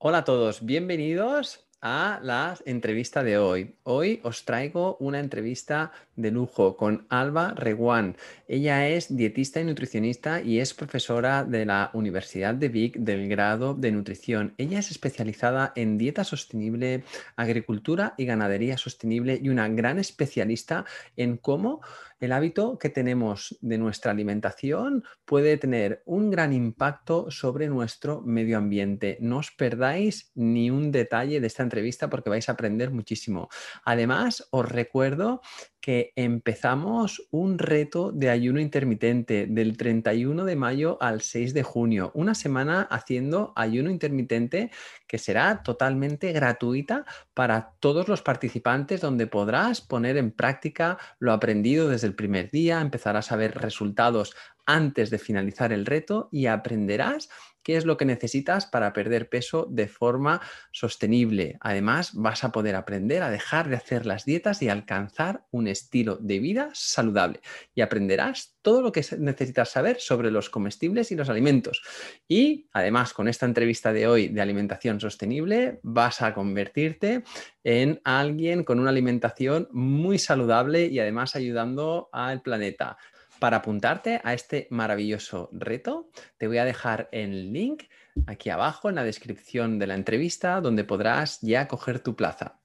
Hola 0.00 0.18
a 0.18 0.24
todos, 0.24 0.64
bienvenidos 0.64 1.66
a 1.80 2.20
la 2.22 2.56
entrevista 2.66 3.24
de 3.24 3.36
hoy. 3.36 3.74
Hoy 3.82 4.20
os 4.22 4.44
traigo 4.44 4.96
una 5.00 5.18
entrevista 5.18 5.90
de 6.14 6.30
lujo 6.30 6.76
con 6.76 7.06
Alba 7.08 7.52
Reguán. 7.56 8.16
Ella 8.46 8.86
es 8.88 9.16
dietista 9.16 9.60
y 9.60 9.64
nutricionista 9.64 10.40
y 10.40 10.60
es 10.60 10.72
profesora 10.72 11.42
de 11.42 11.66
la 11.66 11.90
Universidad 11.94 12.54
de 12.54 12.68
Vic 12.68 12.96
del 12.98 13.28
grado 13.28 13.74
de 13.74 13.90
nutrición. 13.90 14.54
Ella 14.56 14.78
es 14.78 14.92
especializada 14.92 15.72
en 15.74 15.98
dieta 15.98 16.22
sostenible, 16.22 17.02
agricultura 17.34 18.14
y 18.16 18.24
ganadería 18.24 18.78
sostenible 18.78 19.40
y 19.42 19.48
una 19.48 19.68
gran 19.68 19.98
especialista 19.98 20.84
en 21.16 21.38
cómo 21.38 21.80
el 22.20 22.32
hábito 22.32 22.78
que 22.78 22.88
tenemos 22.88 23.56
de 23.60 23.78
nuestra 23.78 24.10
alimentación 24.10 25.04
puede 25.24 25.56
tener 25.56 26.02
un 26.04 26.30
gran 26.30 26.52
impacto 26.52 27.30
sobre 27.30 27.68
nuestro 27.68 28.22
medio 28.22 28.58
ambiente. 28.58 29.18
No 29.20 29.38
os 29.38 29.50
perdáis 29.50 30.30
ni 30.34 30.70
un 30.70 30.90
detalle 30.90 31.40
de 31.40 31.46
esta 31.46 31.62
entrevista 31.62 32.10
porque 32.10 32.30
vais 32.30 32.48
a 32.48 32.52
aprender 32.52 32.90
muchísimo. 32.90 33.48
Además, 33.84 34.48
os 34.50 34.68
recuerdo 34.68 35.40
que 35.80 36.12
empezamos 36.16 37.28
un 37.30 37.58
reto 37.58 38.10
de 38.12 38.30
ayuno 38.30 38.60
intermitente 38.60 39.46
del 39.46 39.76
31 39.76 40.44
de 40.44 40.56
mayo 40.56 40.98
al 41.00 41.20
6 41.20 41.54
de 41.54 41.62
junio, 41.62 42.10
una 42.14 42.34
semana 42.34 42.82
haciendo 42.82 43.52
ayuno 43.56 43.90
intermitente 43.90 44.70
que 45.06 45.18
será 45.18 45.62
totalmente 45.62 46.32
gratuita 46.32 47.04
para 47.34 47.74
todos 47.80 48.08
los 48.08 48.22
participantes 48.22 49.00
donde 49.00 49.26
podrás 49.26 49.80
poner 49.80 50.16
en 50.16 50.32
práctica 50.32 50.98
lo 51.18 51.32
aprendido 51.32 51.88
desde 51.88 52.08
el 52.08 52.14
primer 52.14 52.50
día, 52.50 52.80
empezarás 52.80 53.30
a 53.32 53.36
ver 53.36 53.56
resultados 53.56 54.34
antes 54.66 55.10
de 55.10 55.18
finalizar 55.18 55.72
el 55.72 55.86
reto 55.86 56.28
y 56.30 56.46
aprenderás 56.46 57.30
qué 57.68 57.76
es 57.76 57.84
lo 57.84 57.98
que 57.98 58.06
necesitas 58.06 58.64
para 58.64 58.94
perder 58.94 59.28
peso 59.28 59.66
de 59.68 59.88
forma 59.88 60.40
sostenible. 60.72 61.58
Además, 61.60 62.12
vas 62.14 62.42
a 62.42 62.50
poder 62.50 62.74
aprender 62.74 63.22
a 63.22 63.28
dejar 63.28 63.68
de 63.68 63.76
hacer 63.76 64.06
las 64.06 64.24
dietas 64.24 64.62
y 64.62 64.70
alcanzar 64.70 65.44
un 65.50 65.68
estilo 65.68 66.16
de 66.16 66.38
vida 66.38 66.70
saludable. 66.72 67.42
Y 67.74 67.82
aprenderás 67.82 68.56
todo 68.62 68.80
lo 68.80 68.90
que 68.90 69.04
necesitas 69.18 69.68
saber 69.68 70.00
sobre 70.00 70.30
los 70.30 70.48
comestibles 70.48 71.12
y 71.12 71.14
los 71.14 71.28
alimentos. 71.28 71.82
Y 72.26 72.70
además, 72.72 73.12
con 73.12 73.28
esta 73.28 73.44
entrevista 73.44 73.92
de 73.92 74.06
hoy 74.06 74.28
de 74.28 74.40
alimentación 74.40 74.98
sostenible, 74.98 75.78
vas 75.82 76.22
a 76.22 76.32
convertirte 76.32 77.22
en 77.64 78.00
alguien 78.02 78.64
con 78.64 78.80
una 78.80 78.88
alimentación 78.88 79.68
muy 79.72 80.18
saludable 80.18 80.86
y 80.86 81.00
además 81.00 81.36
ayudando 81.36 82.08
al 82.12 82.40
planeta. 82.40 82.96
Para 83.38 83.58
apuntarte 83.58 84.20
a 84.24 84.34
este 84.34 84.66
maravilloso 84.70 85.48
reto, 85.52 86.10
te 86.38 86.48
voy 86.48 86.58
a 86.58 86.64
dejar 86.64 87.08
el 87.12 87.52
link 87.52 87.84
aquí 88.26 88.50
abajo 88.50 88.88
en 88.88 88.96
la 88.96 89.04
descripción 89.04 89.78
de 89.78 89.86
la 89.86 89.94
entrevista 89.94 90.60
donde 90.60 90.82
podrás 90.82 91.40
ya 91.40 91.68
coger 91.68 92.00
tu 92.00 92.16
plaza. 92.16 92.58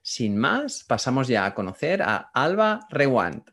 Sin 0.00 0.36
más, 0.36 0.84
pasamos 0.84 1.26
ya 1.26 1.44
a 1.44 1.54
conocer 1.54 2.02
a 2.02 2.30
Alba 2.34 2.86
Rewand. 2.90 3.50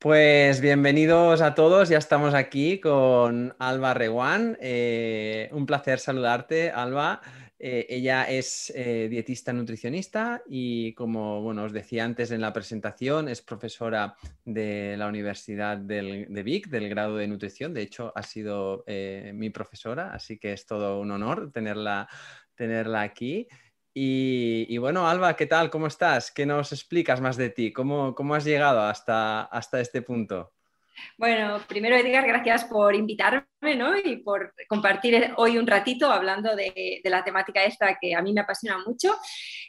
Pues 0.00 0.60
bienvenidos 0.60 1.40
a 1.40 1.54
todos, 1.54 1.88
ya 1.88 1.98
estamos 1.98 2.34
aquí 2.34 2.80
con 2.80 3.54
Alba 3.58 3.94
Rewand. 3.94 4.58
Eh, 4.60 5.48
un 5.52 5.64
placer 5.64 5.98
saludarte, 6.00 6.70
Alba. 6.70 7.22
Eh, 7.66 7.86
ella 7.88 8.24
es 8.24 8.70
eh, 8.76 9.08
dietista 9.08 9.50
nutricionista 9.50 10.42
y 10.46 10.92
como 10.92 11.40
bueno, 11.40 11.64
os 11.64 11.72
decía 11.72 12.04
antes 12.04 12.30
en 12.30 12.42
la 12.42 12.52
presentación, 12.52 13.26
es 13.26 13.40
profesora 13.40 14.16
de 14.44 14.96
la 14.98 15.06
Universidad 15.06 15.78
de 15.78 16.42
Vic, 16.44 16.68
del 16.68 16.90
grado 16.90 17.16
de 17.16 17.26
nutrición. 17.26 17.72
De 17.72 17.80
hecho, 17.80 18.12
ha 18.14 18.22
sido 18.22 18.84
eh, 18.86 19.32
mi 19.34 19.48
profesora, 19.48 20.12
así 20.12 20.38
que 20.38 20.52
es 20.52 20.66
todo 20.66 21.00
un 21.00 21.10
honor 21.10 21.52
tenerla, 21.52 22.06
tenerla 22.54 23.00
aquí. 23.00 23.48
Y, 23.94 24.76
bueno, 24.76 25.08
Alba, 25.08 25.34
¿qué 25.34 25.46
tal? 25.46 25.70
¿Cómo 25.70 25.86
estás? 25.86 26.32
¿Qué 26.32 26.44
nos 26.44 26.70
explicas 26.70 27.22
más 27.22 27.38
de 27.38 27.48
ti? 27.48 27.72
¿Cómo, 27.72 28.14
cómo 28.14 28.34
has 28.34 28.44
llegado 28.44 28.82
hasta, 28.82 29.44
hasta 29.44 29.80
este 29.80 30.02
punto? 30.02 30.52
Bueno, 31.18 31.60
primero 31.68 31.96
Edgar, 31.96 32.26
gracias 32.26 32.64
por 32.64 32.94
invitarme 32.94 33.46
y 34.04 34.16
por 34.16 34.54
compartir 34.68 35.32
hoy 35.36 35.58
un 35.58 35.66
ratito 35.66 36.10
hablando 36.10 36.54
de, 36.54 37.00
la 37.04 37.24
temática 37.24 37.64
esta 37.64 37.96
que 38.00 38.14
a 38.14 38.22
mí 38.22 38.32
me 38.32 38.40
apasiona 38.40 38.78
mucho. 38.84 39.14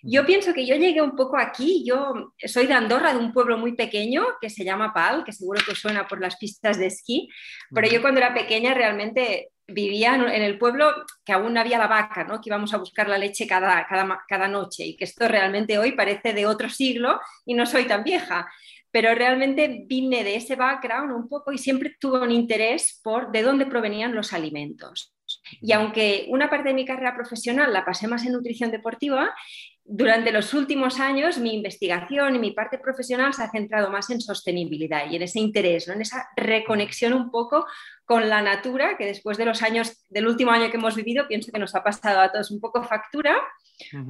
Yo 0.01 0.25
pienso 0.25 0.53
que 0.53 0.65
yo 0.65 0.75
llegué 0.75 1.01
un 1.01 1.15
poco 1.15 1.37
aquí, 1.37 1.83
yo 1.85 2.33
soy 2.45 2.67
de 2.67 2.73
Andorra, 2.73 3.13
de 3.13 3.19
un 3.19 3.33
pueblo 3.33 3.57
muy 3.57 3.75
pequeño 3.75 4.25
que 4.41 4.49
se 4.49 4.63
llama 4.63 4.93
Pal, 4.93 5.23
que 5.23 5.31
seguro 5.31 5.61
que 5.65 5.75
suena 5.75 6.07
por 6.07 6.21
las 6.21 6.37
pistas 6.37 6.77
de 6.77 6.87
esquí, 6.87 7.29
pero 7.73 7.87
yo 7.87 8.01
cuando 8.01 8.19
era 8.19 8.33
pequeña 8.33 8.73
realmente 8.73 9.49
vivía 9.67 10.15
en 10.15 10.43
el 10.43 10.59
pueblo 10.59 10.93
que 11.25 11.33
aún 11.33 11.53
no 11.53 11.59
había 11.59 11.79
la 11.79 11.87
vaca, 11.87 12.23
¿no? 12.23 12.39
que 12.39 12.49
íbamos 12.49 12.73
a 12.73 12.77
buscar 12.77 13.09
la 13.09 13.17
leche 13.17 13.47
cada, 13.47 13.85
cada, 13.87 14.23
cada 14.27 14.47
noche 14.47 14.85
y 14.85 14.95
que 14.95 15.05
esto 15.05 15.27
realmente 15.27 15.79
hoy 15.79 15.93
parece 15.93 16.33
de 16.33 16.45
otro 16.45 16.69
siglo 16.69 17.19
y 17.45 17.55
no 17.55 17.65
soy 17.65 17.85
tan 17.85 18.03
vieja 18.03 18.47
pero 18.95 19.13
realmente 19.13 19.83
vine 19.87 20.23
de 20.23 20.37
ese 20.37 20.55
background 20.55 21.11
un 21.11 21.27
poco 21.27 21.51
y 21.51 21.57
siempre 21.57 21.97
tuve 21.99 22.21
un 22.21 22.31
interés 22.31 23.01
por 23.03 23.29
de 23.29 23.41
dónde 23.41 23.65
provenían 23.65 24.15
los 24.15 24.31
alimentos. 24.31 25.13
Y 25.59 25.73
aunque 25.73 26.27
una 26.29 26.49
parte 26.49 26.69
de 26.69 26.75
mi 26.75 26.85
carrera 26.85 27.13
profesional 27.13 27.73
la 27.73 27.83
pasé 27.83 28.07
más 28.07 28.25
en 28.25 28.31
nutrición 28.31 28.71
deportiva, 28.71 29.35
durante 29.83 30.31
los 30.31 30.53
últimos 30.53 31.01
años 31.01 31.39
mi 31.39 31.53
investigación 31.53 32.37
y 32.37 32.39
mi 32.39 32.51
parte 32.51 32.77
profesional 32.77 33.33
se 33.33 33.43
ha 33.43 33.51
centrado 33.51 33.91
más 33.91 34.09
en 34.11 34.21
sostenibilidad 34.21 35.11
y 35.11 35.17
en 35.17 35.23
ese 35.23 35.41
interés, 35.41 35.89
¿no? 35.89 35.93
en 35.93 36.01
esa 36.01 36.29
reconexión 36.37 37.11
un 37.11 37.31
poco 37.31 37.65
con 38.05 38.29
la 38.29 38.41
natura, 38.41 38.95
que 38.97 39.07
después 39.07 39.37
de 39.37 39.43
los 39.43 39.61
años, 39.61 40.05
del 40.07 40.25
último 40.25 40.51
año 40.51 40.71
que 40.71 40.77
hemos 40.77 40.95
vivido, 40.95 41.27
pienso 41.27 41.51
que 41.51 41.59
nos 41.59 41.75
ha 41.75 41.83
pasado 41.83 42.21
a 42.21 42.31
todos 42.31 42.49
un 42.49 42.61
poco 42.61 42.81
factura, 42.81 43.35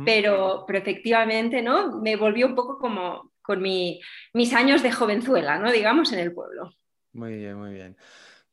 pero, 0.06 0.64
pero 0.68 0.78
efectivamente 0.78 1.64
¿no? 1.64 2.00
me 2.02 2.16
volvió 2.18 2.46
un 2.46 2.54
poco 2.54 2.78
como 2.78 3.32
con 3.46 3.62
mis 3.62 4.54
años 4.54 4.84
de 4.84 4.92
jovenzuela, 4.92 5.60
¿no? 5.60 5.72
Digamos, 5.72 6.12
en 6.12 6.20
el 6.20 6.34
pueblo. 6.34 6.74
Muy 7.14 7.36
bien, 7.38 7.58
muy 7.58 7.72
bien. 7.74 7.98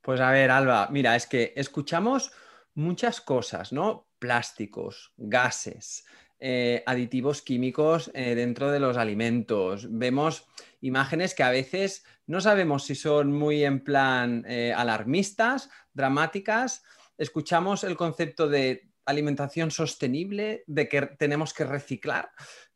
Pues 0.00 0.20
a 0.20 0.30
ver, 0.30 0.50
Alba, 0.50 0.88
mira, 0.90 1.16
es 1.16 1.26
que 1.26 1.52
escuchamos 1.56 2.32
muchas 2.74 3.20
cosas, 3.20 3.72
¿no? 3.72 4.08
Plásticos, 4.18 5.12
gases, 5.16 6.04
eh, 6.38 6.82
aditivos 6.86 7.42
químicos 7.42 8.10
eh, 8.14 8.34
dentro 8.34 8.70
de 8.70 8.80
los 8.80 8.96
alimentos. 8.96 9.86
Vemos 9.90 10.48
imágenes 10.80 11.34
que 11.34 11.44
a 11.44 11.50
veces 11.50 12.04
no 12.26 12.40
sabemos 12.40 12.84
si 12.84 12.94
son 12.94 13.32
muy 13.32 13.64
en 13.64 13.84
plan 13.84 14.44
eh, 14.48 14.72
alarmistas, 14.76 15.70
dramáticas. 15.92 16.82
Escuchamos 17.16 17.84
el 17.84 17.96
concepto 17.96 18.48
de 18.48 18.90
alimentación 19.04 19.70
sostenible, 19.70 20.64
de 20.66 20.88
que 20.88 21.02
tenemos 21.02 21.54
que 21.54 21.64
reciclar. 21.64 22.30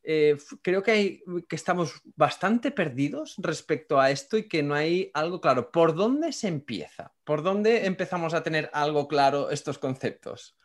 Eh, 0.08 0.36
creo 0.62 0.84
que, 0.84 1.24
que 1.48 1.56
estamos 1.56 2.00
bastante 2.14 2.70
perdidos 2.70 3.34
respecto 3.38 3.98
a 3.98 4.12
esto 4.12 4.38
y 4.38 4.46
que 4.46 4.62
no 4.62 4.74
hay 4.74 5.10
algo 5.14 5.40
claro. 5.40 5.72
¿Por 5.72 5.96
dónde 5.96 6.32
se 6.32 6.46
empieza? 6.46 7.12
¿Por 7.24 7.42
dónde 7.42 7.86
empezamos 7.86 8.32
a 8.32 8.44
tener 8.44 8.70
algo 8.72 9.08
claro 9.08 9.50
estos 9.50 9.78
conceptos? 9.78 10.56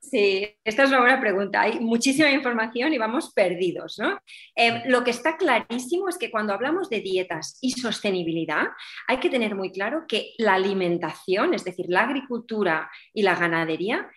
Sí, 0.00 0.48
esta 0.64 0.84
es 0.84 0.90
una 0.90 1.00
buena 1.00 1.20
pregunta. 1.20 1.62
Hay 1.62 1.80
muchísima 1.80 2.30
información 2.30 2.92
y 2.92 2.98
vamos 2.98 3.32
perdidos. 3.32 3.98
¿no? 3.98 4.20
Eh, 4.54 4.82
lo 4.86 5.02
que 5.02 5.10
está 5.10 5.36
clarísimo 5.36 6.08
es 6.08 6.16
que 6.16 6.30
cuando 6.30 6.52
hablamos 6.52 6.88
de 6.88 7.00
dietas 7.00 7.58
y 7.60 7.72
sostenibilidad, 7.72 8.68
hay 9.08 9.18
que 9.18 9.30
tener 9.30 9.54
muy 9.54 9.72
claro 9.72 10.04
que 10.06 10.32
la 10.38 10.54
alimentación, 10.54 11.54
es 11.54 11.64
decir, 11.64 11.86
la 11.88 12.02
agricultura 12.02 12.90
y 13.12 13.22
la 13.22 13.34
ganadería, 13.34 14.08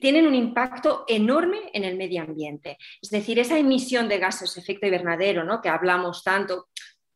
tienen 0.00 0.26
un 0.26 0.34
impacto 0.34 1.04
enorme 1.08 1.70
en 1.72 1.84
el 1.84 1.96
medio 1.96 2.22
ambiente. 2.22 2.78
Es 3.00 3.10
decir, 3.10 3.38
esa 3.38 3.58
emisión 3.58 4.08
de 4.08 4.18
gases 4.18 4.56
efecto 4.56 4.86
invernadero, 4.86 5.44
¿no? 5.44 5.60
que 5.60 5.68
hablamos 5.68 6.22
tanto, 6.22 6.68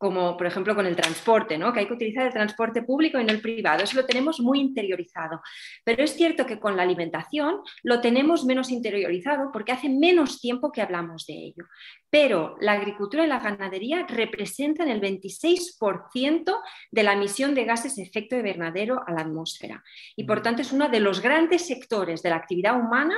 como 0.02 0.36
por 0.36 0.48
ejemplo 0.48 0.74
con 0.74 0.84
el 0.84 0.96
transporte, 0.96 1.56
¿no? 1.56 1.72
que 1.72 1.78
hay 1.78 1.86
que 1.86 1.92
utilizar 1.92 2.26
el 2.26 2.32
transporte 2.32 2.82
público 2.82 3.20
y 3.20 3.24
no 3.24 3.30
el 3.30 3.40
privado. 3.40 3.84
Eso 3.84 3.94
lo 3.94 4.04
tenemos 4.04 4.40
muy 4.40 4.58
interiorizado. 4.58 5.40
Pero 5.84 6.02
es 6.02 6.16
cierto 6.16 6.44
que 6.44 6.58
con 6.58 6.76
la 6.76 6.82
alimentación 6.82 7.60
lo 7.84 8.00
tenemos 8.00 8.44
menos 8.44 8.72
interiorizado 8.72 9.52
porque 9.52 9.70
hace 9.70 9.88
menos 9.88 10.40
tiempo 10.40 10.72
que 10.72 10.82
hablamos 10.82 11.24
de 11.26 11.34
ello. 11.34 11.66
Pero 12.10 12.56
la 12.60 12.72
agricultura 12.72 13.24
y 13.24 13.28
la 13.28 13.38
ganadería 13.38 14.04
representan 14.08 14.88
el 14.88 15.00
26% 15.00 16.52
de 16.90 17.02
la 17.04 17.12
emisión 17.12 17.54
de 17.54 17.64
gases 17.64 17.94
de 17.94 18.02
efecto 18.02 18.34
invernadero 18.34 19.04
a 19.06 19.12
la 19.12 19.20
atmósfera. 19.20 19.84
Y 20.16 20.24
por 20.24 20.42
tanto 20.42 20.62
es 20.62 20.72
uno 20.72 20.88
de 20.88 20.98
los 20.98 21.20
grandes 21.20 21.64
sectores 21.64 22.24
de 22.24 22.30
la 22.30 22.36
actividad 22.36 22.76
humana 22.76 23.14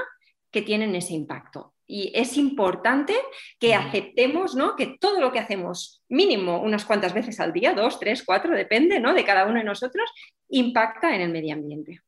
que 0.54 0.62
tienen 0.62 0.94
ese 0.94 1.14
impacto. 1.14 1.74
Y 1.84 2.12
es 2.14 2.36
importante 2.36 3.12
que 3.58 3.74
aceptemos 3.74 4.54
¿no? 4.54 4.76
que 4.76 4.96
todo 5.00 5.20
lo 5.20 5.32
que 5.32 5.40
hacemos, 5.40 6.00
mínimo 6.08 6.62
unas 6.62 6.84
cuantas 6.84 7.12
veces 7.12 7.40
al 7.40 7.52
día, 7.52 7.74
dos, 7.74 7.98
tres, 7.98 8.22
cuatro, 8.24 8.54
depende 8.54 9.00
¿no? 9.00 9.12
de 9.14 9.24
cada 9.24 9.46
uno 9.46 9.58
de 9.58 9.64
nosotros, 9.64 10.08
impacta 10.48 11.12
en 11.12 11.22
el 11.22 11.32
medio 11.32 11.54
ambiente. 11.54 12.02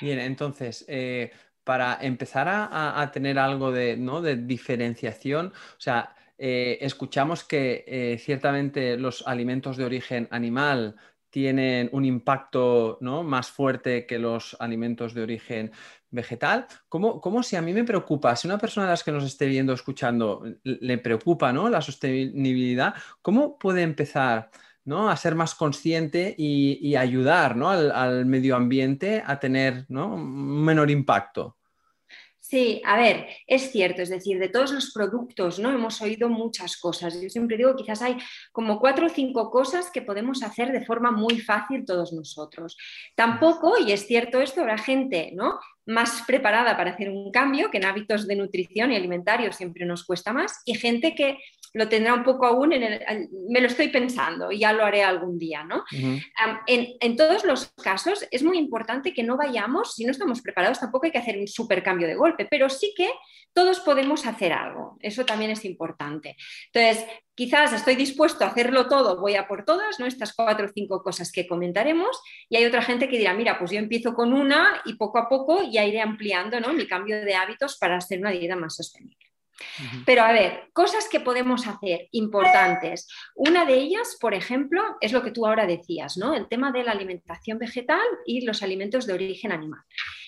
Bien, 0.00 0.20
entonces, 0.20 0.86
eh, 0.88 1.30
para 1.64 1.98
empezar 2.00 2.46
a, 2.48 3.10
tener 3.12 3.38
algo 3.38 3.70
de, 3.70 3.98
¿no? 3.98 4.22
de 4.22 4.36
diferenciación, 4.36 5.48
o 5.48 5.80
sea, 5.80 6.16
eh, 6.38 6.78
escuchamos 6.80 7.44
que 7.44 7.84
eh, 7.86 8.16
ciertamente 8.18 8.96
los 8.96 9.26
alimentos 9.26 9.76
de 9.76 9.84
origen 9.84 10.28
animal 10.30 10.96
tienen 11.30 11.90
un 11.92 12.04
impacto 12.04 12.96
¿no? 13.02 13.22
más 13.22 13.50
fuerte 13.50 14.06
que 14.06 14.18
los 14.18 14.56
alimentos 14.60 15.12
de 15.12 15.22
origen 15.22 15.72
vegetal. 16.10 16.66
¿Cómo, 16.88 17.20
¿Cómo, 17.20 17.42
si 17.42 17.56
a 17.56 17.62
mí 17.62 17.72
me 17.72 17.84
preocupa, 17.84 18.34
si 18.36 18.46
una 18.46 18.58
persona 18.58 18.86
de 18.86 18.92
las 18.92 19.04
que 19.04 19.12
nos 19.12 19.24
esté 19.24 19.46
viendo, 19.46 19.72
escuchando, 19.72 20.44
le 20.62 20.98
preocupa 20.98 21.52
¿no? 21.52 21.68
la 21.68 21.82
sostenibilidad, 21.82 22.94
¿cómo 23.22 23.58
puede 23.58 23.82
empezar 23.82 24.50
¿no? 24.84 25.10
a 25.10 25.16
ser 25.16 25.34
más 25.34 25.54
consciente 25.54 26.34
y, 26.36 26.96
ayudar 26.96 27.56
¿no? 27.56 27.70
al, 27.70 28.26
medio 28.26 28.56
ambiente 28.56 29.22
a 29.26 29.38
tener 29.38 29.84
¿no? 29.88 30.14
un 30.14 30.64
menor 30.64 30.90
impacto? 30.90 31.56
Sí, 32.48 32.80
a 32.86 32.96
ver, 32.96 33.26
es 33.46 33.70
cierto, 33.72 34.00
es 34.00 34.08
decir, 34.08 34.38
de 34.38 34.48
todos 34.48 34.72
los 34.72 34.90
productos, 34.90 35.58
¿no? 35.58 35.70
Hemos 35.70 36.00
oído 36.00 36.30
muchas 36.30 36.78
cosas. 36.78 37.20
Yo 37.20 37.28
siempre 37.28 37.58
digo, 37.58 37.76
quizás 37.76 38.00
hay 38.00 38.16
como 38.52 38.80
cuatro 38.80 39.04
o 39.04 39.10
cinco 39.10 39.50
cosas 39.50 39.90
que 39.90 40.00
podemos 40.00 40.42
hacer 40.42 40.72
de 40.72 40.82
forma 40.82 41.10
muy 41.10 41.40
fácil 41.40 41.84
todos 41.84 42.14
nosotros. 42.14 42.78
Tampoco, 43.14 43.74
y 43.78 43.92
es 43.92 44.06
cierto 44.06 44.40
esto, 44.40 44.62
habrá 44.62 44.78
gente, 44.78 45.30
¿no? 45.34 45.58
más 45.88 46.22
preparada 46.26 46.76
para 46.76 46.90
hacer 46.90 47.08
un 47.08 47.30
cambio, 47.30 47.70
que 47.70 47.78
en 47.78 47.86
hábitos 47.86 48.26
de 48.26 48.36
nutrición 48.36 48.92
y 48.92 48.96
alimentario 48.96 49.52
siempre 49.52 49.86
nos 49.86 50.04
cuesta 50.04 50.34
más, 50.34 50.60
y 50.66 50.74
gente 50.74 51.14
que 51.14 51.38
lo 51.74 51.88
tendrá 51.88 52.14
un 52.14 52.24
poco 52.24 52.46
aún 52.46 52.72
en 52.72 52.82
el, 52.82 53.28
me 53.48 53.60
lo 53.60 53.66
estoy 53.66 53.88
pensando 53.88 54.50
y 54.50 54.60
ya 54.60 54.72
lo 54.72 54.84
haré 54.84 55.02
algún 55.02 55.38
día, 55.38 55.64
¿no? 55.64 55.84
en, 56.66 57.16
todos 57.16 57.44
los 57.44 57.72
casos 57.82 58.26
es 58.30 58.42
muy 58.42 58.58
importante 58.58 59.12
que 59.12 59.22
no 59.22 59.36
vayamos, 59.36 59.94
si 59.94 60.04
no 60.04 60.12
estamos 60.12 60.40
preparados, 60.40 60.80
tampoco 60.80 61.06
hay 61.06 61.12
que 61.12 61.18
hacer 61.18 61.38
un 61.38 61.48
super 61.48 61.82
cambio 61.82 62.06
de 62.06 62.14
golpe, 62.14 62.46
pero 62.48 62.68
sí 62.68 62.92
que 62.96 63.10
todos 63.52 63.80
podemos 63.80 64.26
hacer 64.26 64.52
algo, 64.52 64.96
eso 65.00 65.24
también 65.24 65.50
es 65.50 65.64
importante. 65.64 66.36
Entonces, 66.72 67.04
quizás 67.34 67.72
estoy 67.72 67.96
dispuesto 67.96 68.44
a 68.44 68.48
hacerlo 68.48 68.88
todo, 68.88 69.20
voy 69.20 69.34
a 69.34 69.48
por 69.48 69.64
todas, 69.64 69.98
¿no? 69.98 70.06
Estas 70.06 70.34
cuatro 70.34 70.66
o 70.66 70.72
cinco 70.72 71.02
cosas 71.02 71.32
que 71.32 71.46
comentaremos, 71.46 72.20
y 72.48 72.56
hay 72.56 72.64
otra 72.66 72.82
gente 72.82 73.08
que 73.08 73.18
dirá, 73.18 73.34
mira, 73.34 73.58
pues 73.58 73.70
yo 73.70 73.78
empiezo 73.78 74.14
con 74.14 74.32
una 74.32 74.82
y 74.84 74.94
poco 74.94 75.18
a 75.18 75.28
poco 75.28 75.62
ya 75.70 75.84
iré 75.84 76.00
ampliando 76.00 76.60
¿no? 76.60 76.72
mi 76.72 76.86
cambio 76.86 77.24
de 77.24 77.34
hábitos 77.34 77.78
para 77.78 77.96
hacer 77.96 78.18
una 78.20 78.30
dieta 78.30 78.56
más 78.56 78.76
sostenible. 78.76 79.27
Pero 80.04 80.22
a 80.22 80.32
ver, 80.32 80.70
cosas 80.72 81.08
que 81.08 81.20
podemos 81.20 81.66
hacer 81.66 82.08
importantes. 82.12 83.08
Una 83.34 83.64
de 83.64 83.74
ellas, 83.74 84.16
por 84.20 84.34
ejemplo, 84.34 84.82
es 85.00 85.12
lo 85.12 85.22
que 85.22 85.30
tú 85.30 85.46
ahora 85.46 85.66
decías, 85.66 86.16
¿no? 86.16 86.34
El 86.34 86.48
tema 86.48 86.72
de 86.72 86.84
la 86.84 86.92
alimentación 86.92 87.58
vegetal 87.58 88.06
y 88.26 88.44
los 88.44 88.62
alimentos 88.62 89.06
de 89.06 89.14
origen 89.14 89.52
animal. 89.52 89.80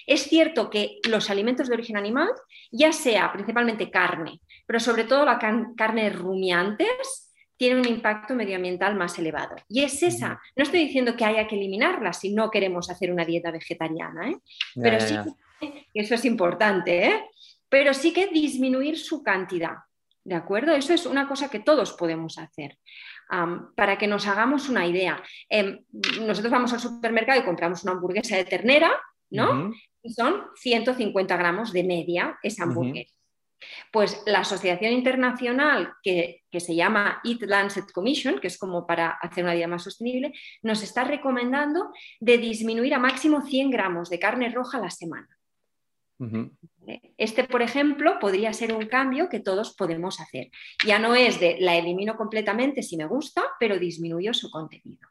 Es 0.07 0.23
cierto 0.23 0.71
que 0.71 0.99
los 1.09 1.31
alimentos 1.31 1.69
de 1.69 1.75
origen 1.75 1.97
animal, 1.97 2.31
ya 2.71 2.93
sea 2.93 3.33
principalmente 3.33 3.91
carne, 3.91 4.41
pero 4.67 4.81
sobre 4.81 5.05
todo 5.05 5.25
la 5.25 5.39
carne 5.77 6.11
rumiantes, 6.11 7.31
tienen 7.57 7.81
un 7.81 7.89
impacto 7.89 8.35
medioambiental 8.35 8.95
más 8.95 9.19
elevado. 9.19 9.55
Y 9.69 9.85
es 9.85 10.03
esa. 10.03 10.41
No 10.57 10.63
estoy 10.63 10.81
diciendo 10.81 11.15
que 11.15 11.27
haya 11.27 11.47
que 11.47 11.57
eliminarla 11.57 12.15
si 12.15 12.33
no 12.33 12.51
queremos 12.51 12.89
hacer 12.89 13.13
una 13.13 13.27
dieta 13.27 13.51
vegetariana, 13.51 14.31
¿eh? 14.31 14.37
pero 14.75 14.99
sí, 14.99 15.15
eso 15.93 16.15
es 16.15 16.25
importante, 16.25 17.07
¿eh? 17.07 17.25
Pero 17.71 17.95
sí 17.95 18.13
que 18.13 18.27
disminuir 18.27 18.99
su 18.99 19.23
cantidad. 19.23 19.77
¿De 20.23 20.35
acuerdo? 20.35 20.73
Eso 20.73 20.93
es 20.93 21.07
una 21.07 21.27
cosa 21.27 21.49
que 21.49 21.61
todos 21.61 21.95
podemos 21.95 22.37
hacer. 22.39 22.77
para 23.77 23.97
que 23.97 24.09
nos 24.09 24.27
hagamos 24.27 24.69
una 24.69 24.85
idea. 24.89 25.23
Em, 25.49 25.85
nosotros 26.23 26.51
vamos 26.51 26.73
al 26.73 26.81
supermercado 26.81 27.41
y 27.41 27.45
compramos 27.45 27.85
una 27.85 27.93
hamburguesa 27.93 28.37
de 28.37 28.45
ternera, 28.45 28.91
¿no? 29.31 29.73
Y 30.03 30.13
son 30.13 30.47
150 30.57 31.37
gramos 31.37 31.73
de 31.73 31.85
media 31.85 32.37
esa 32.43 32.65
hamburguesa. 32.65 33.15
Pues 33.93 34.21
la 34.27 34.41
asociación 34.41 34.93
internacional 34.93 35.93
que, 36.03 36.43
que, 36.51 36.59
se 36.59 36.75
llama 36.75 37.21
Eat 37.23 37.43
Lancet 37.43 37.93
Commission, 37.93 38.41
que 38.41 38.49
es 38.49 38.59
como 38.59 38.85
para 38.85 39.11
hacer 39.11 39.45
una 39.45 39.53
dieta 39.53 39.69
más 39.69 39.85
sostenible, 39.85 40.33
nos 40.63 40.83
está 40.83 41.05
recomendando 41.05 41.93
de 42.19 42.39
disminuir 42.39 42.95
a 42.95 42.99
máximo 42.99 43.43
100 43.43 43.71
gramos 43.71 44.11
de 44.11 44.19
carne 44.19 44.49
roja 44.49 44.79
a 44.79 44.81
la 44.81 44.91
semana. 44.91 45.40
Este, 47.17 47.45
por 47.45 47.63
ejemplo, 47.63 48.19
podría 48.19 48.53
ser 48.53 48.75
un 48.75 48.87
cambio 48.87 49.29
que 49.29 49.41
todos 49.41 49.75
podemos 49.75 50.21
hacer. 50.21 50.51
Ya 50.87 50.99
no 50.99 51.15
es 51.15 51.41
de 51.41 51.57
la 51.61 51.77
elimino 51.77 52.17
completamente 52.17 52.83
si 52.83 52.97
me 52.97 53.07
gusta, 53.07 53.43
pero 53.59 53.79
disminuyo 53.79 54.35
su 54.35 54.51
contenido. 54.51 55.09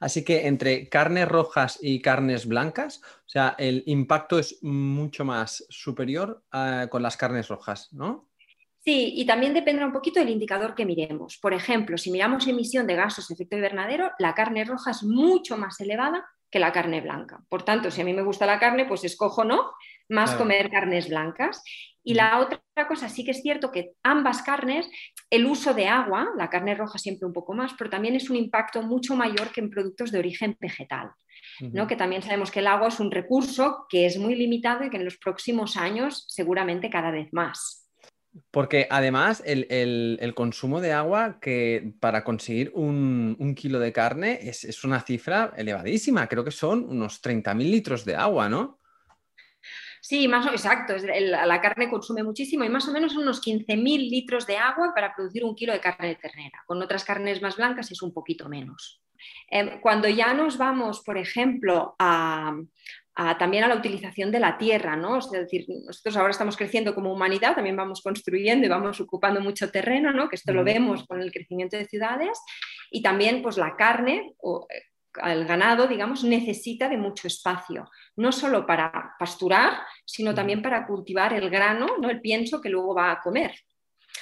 Así 0.00 0.24
que 0.24 0.46
entre 0.46 0.88
carnes 0.88 1.28
rojas 1.28 1.78
y 1.82 2.00
carnes 2.00 2.46
blancas, 2.46 3.02
o 3.04 3.28
sea, 3.28 3.54
el 3.58 3.82
impacto 3.86 4.38
es 4.38 4.58
mucho 4.62 5.24
más 5.24 5.66
superior 5.68 6.42
ah, 6.50 6.86
con 6.90 7.02
las 7.02 7.16
carnes 7.16 7.48
rojas, 7.48 7.92
¿no? 7.92 8.30
Sí, 8.78 9.12
y 9.16 9.26
también 9.26 9.52
dependerá 9.52 9.86
un 9.86 9.92
poquito 9.92 10.18
del 10.18 10.30
indicador 10.30 10.74
que 10.74 10.86
miremos. 10.86 11.36
Por 11.36 11.52
ejemplo, 11.52 11.98
si 11.98 12.10
miramos 12.10 12.46
emisión 12.46 12.86
de 12.86 12.94
gases 12.94 13.28
de 13.28 13.34
efecto 13.34 13.56
invernadero, 13.56 14.12
la 14.18 14.34
carne 14.34 14.64
roja 14.64 14.92
es 14.92 15.02
mucho 15.02 15.58
más 15.58 15.78
elevada 15.80 16.26
que 16.50 16.58
la 16.58 16.72
carne 16.72 17.00
blanca. 17.00 17.40
Por 17.48 17.62
tanto, 17.62 17.90
si 17.90 18.00
a 18.00 18.04
mí 18.04 18.12
me 18.12 18.22
gusta 18.22 18.46
la 18.46 18.58
carne, 18.58 18.86
pues 18.86 19.04
escojo 19.04 19.44
no 19.44 19.72
más 20.08 20.34
comer 20.34 20.70
carnes 20.70 21.08
blancas. 21.08 21.62
Y 22.02 22.14
la 22.14 22.38
otra 22.38 22.62
cosa, 22.88 23.08
sí 23.08 23.24
que 23.24 23.32
es 23.32 23.42
cierto 23.42 23.70
que 23.70 23.92
ambas 24.02 24.42
carnes, 24.42 24.88
el 25.30 25.44
uso 25.46 25.74
de 25.74 25.86
agua, 25.86 26.28
la 26.36 26.48
carne 26.48 26.74
roja 26.74 26.98
siempre 26.98 27.26
un 27.26 27.34
poco 27.34 27.52
más, 27.52 27.74
pero 27.76 27.90
también 27.90 28.14
es 28.14 28.30
un 28.30 28.36
impacto 28.36 28.82
mucho 28.82 29.14
mayor 29.14 29.52
que 29.52 29.60
en 29.60 29.70
productos 29.70 30.10
de 30.10 30.18
origen 30.18 30.56
vegetal. 30.58 31.10
¿no? 31.60 31.86
Que 31.86 31.96
también 31.96 32.22
sabemos 32.22 32.50
que 32.50 32.60
el 32.60 32.66
agua 32.66 32.88
es 32.88 33.00
un 33.00 33.10
recurso 33.10 33.86
que 33.88 34.06
es 34.06 34.16
muy 34.16 34.34
limitado 34.34 34.84
y 34.84 34.90
que 34.90 34.96
en 34.96 35.04
los 35.04 35.18
próximos 35.18 35.76
años 35.76 36.24
seguramente 36.28 36.88
cada 36.88 37.10
vez 37.10 37.28
más. 37.32 37.87
Porque 38.50 38.86
además 38.90 39.42
el, 39.44 40.32
consumo 40.34 40.80
de 40.80 40.92
agua 40.92 41.38
que 41.40 41.94
para 42.00 42.24
conseguir 42.24 42.70
un, 42.74 43.54
kilo 43.56 43.78
de 43.78 43.92
carne 43.92 44.38
es, 44.42 44.64
es, 44.64 44.84
una 44.84 45.00
cifra 45.00 45.52
elevadísima. 45.56 46.26
Creo 46.28 46.44
que 46.44 46.50
son 46.50 46.84
unos 46.88 47.22
30.000 47.22 47.56
litros 47.58 48.04
de 48.04 48.16
agua, 48.16 48.48
¿no? 48.48 48.78
Sí, 50.00 50.28
más 50.28 50.46
o 50.46 50.50
exacto. 50.50 50.94
La 50.96 51.60
carne 51.60 51.90
consume 51.90 52.22
muchísimo 52.22 52.64
y 52.64 52.68
más 52.68 52.88
o 52.88 52.92
menos 52.92 53.16
unos 53.16 53.42
15.000 53.42 54.10
litros 54.10 54.46
de 54.46 54.56
agua 54.56 54.92
para 54.94 55.14
producir 55.14 55.44
un 55.44 55.54
kilo 55.54 55.72
de 55.72 55.80
carne 55.80 56.08
de 56.08 56.14
ternera. 56.16 56.62
Con 56.66 56.80
otras 56.82 57.04
carnes 57.04 57.42
más 57.42 57.56
blancas 57.56 57.90
es 57.90 58.00
un 58.02 58.12
poquito 58.12 58.48
menos. 58.48 59.02
Em, 59.50 59.80
cuando 59.80 60.08
ya 60.08 60.32
nos 60.34 60.58
vamos, 60.58 61.02
por 61.02 61.18
ejemplo, 61.18 61.96
a, 61.98 62.56
también 63.38 63.64
a 63.64 63.68
la 63.68 63.74
utilización 63.74 64.30
de 64.30 64.38
la 64.38 64.56
tierra, 64.58 64.94
¿no? 64.94 65.18
Es 65.18 65.30
decir, 65.30 65.66
nosotros 65.68 66.16
ahora 66.16 66.30
estamos 66.30 66.56
creciendo 66.56 66.94
como 66.94 67.12
humanidad, 67.12 67.56
también 67.56 67.74
vamos 67.74 68.00
construyendo 68.00 68.64
y 68.64 68.68
vamos 68.68 69.00
ocupando 69.00 69.40
mucho 69.40 69.72
terreno, 69.72 70.12
¿no? 70.12 70.28
Que 70.28 70.36
esto 70.36 70.52
lo 70.52 70.62
vemos 70.62 71.04
con 71.04 71.20
el 71.20 71.32
crecimiento 71.32 71.76
de 71.76 71.86
ciudades 71.86 72.38
y 72.92 73.02
también 73.02 73.42
pues 73.42 73.56
la 73.56 73.74
carne 73.74 74.34
o, 74.38 74.68
el 75.24 75.46
ganado, 75.46 75.88
digamos, 75.88 76.22
necesita 76.22 76.88
de 76.88 76.96
mucho 76.96 77.26
espacio, 77.26 77.90
no 78.16 78.30
solo 78.30 78.66
para 78.66 79.14
pasturar, 79.18 79.80
sino 80.04 80.34
también 80.34 80.62
para 80.62 80.86
cultivar 80.86 81.32
el 81.32 81.50
grano, 81.50 81.96
¿no? 82.00 82.10
el 82.10 82.20
pienso 82.20 82.60
que 82.60 82.68
luego 82.68 82.94
va 82.94 83.10
a 83.10 83.20
comer. 83.20 83.52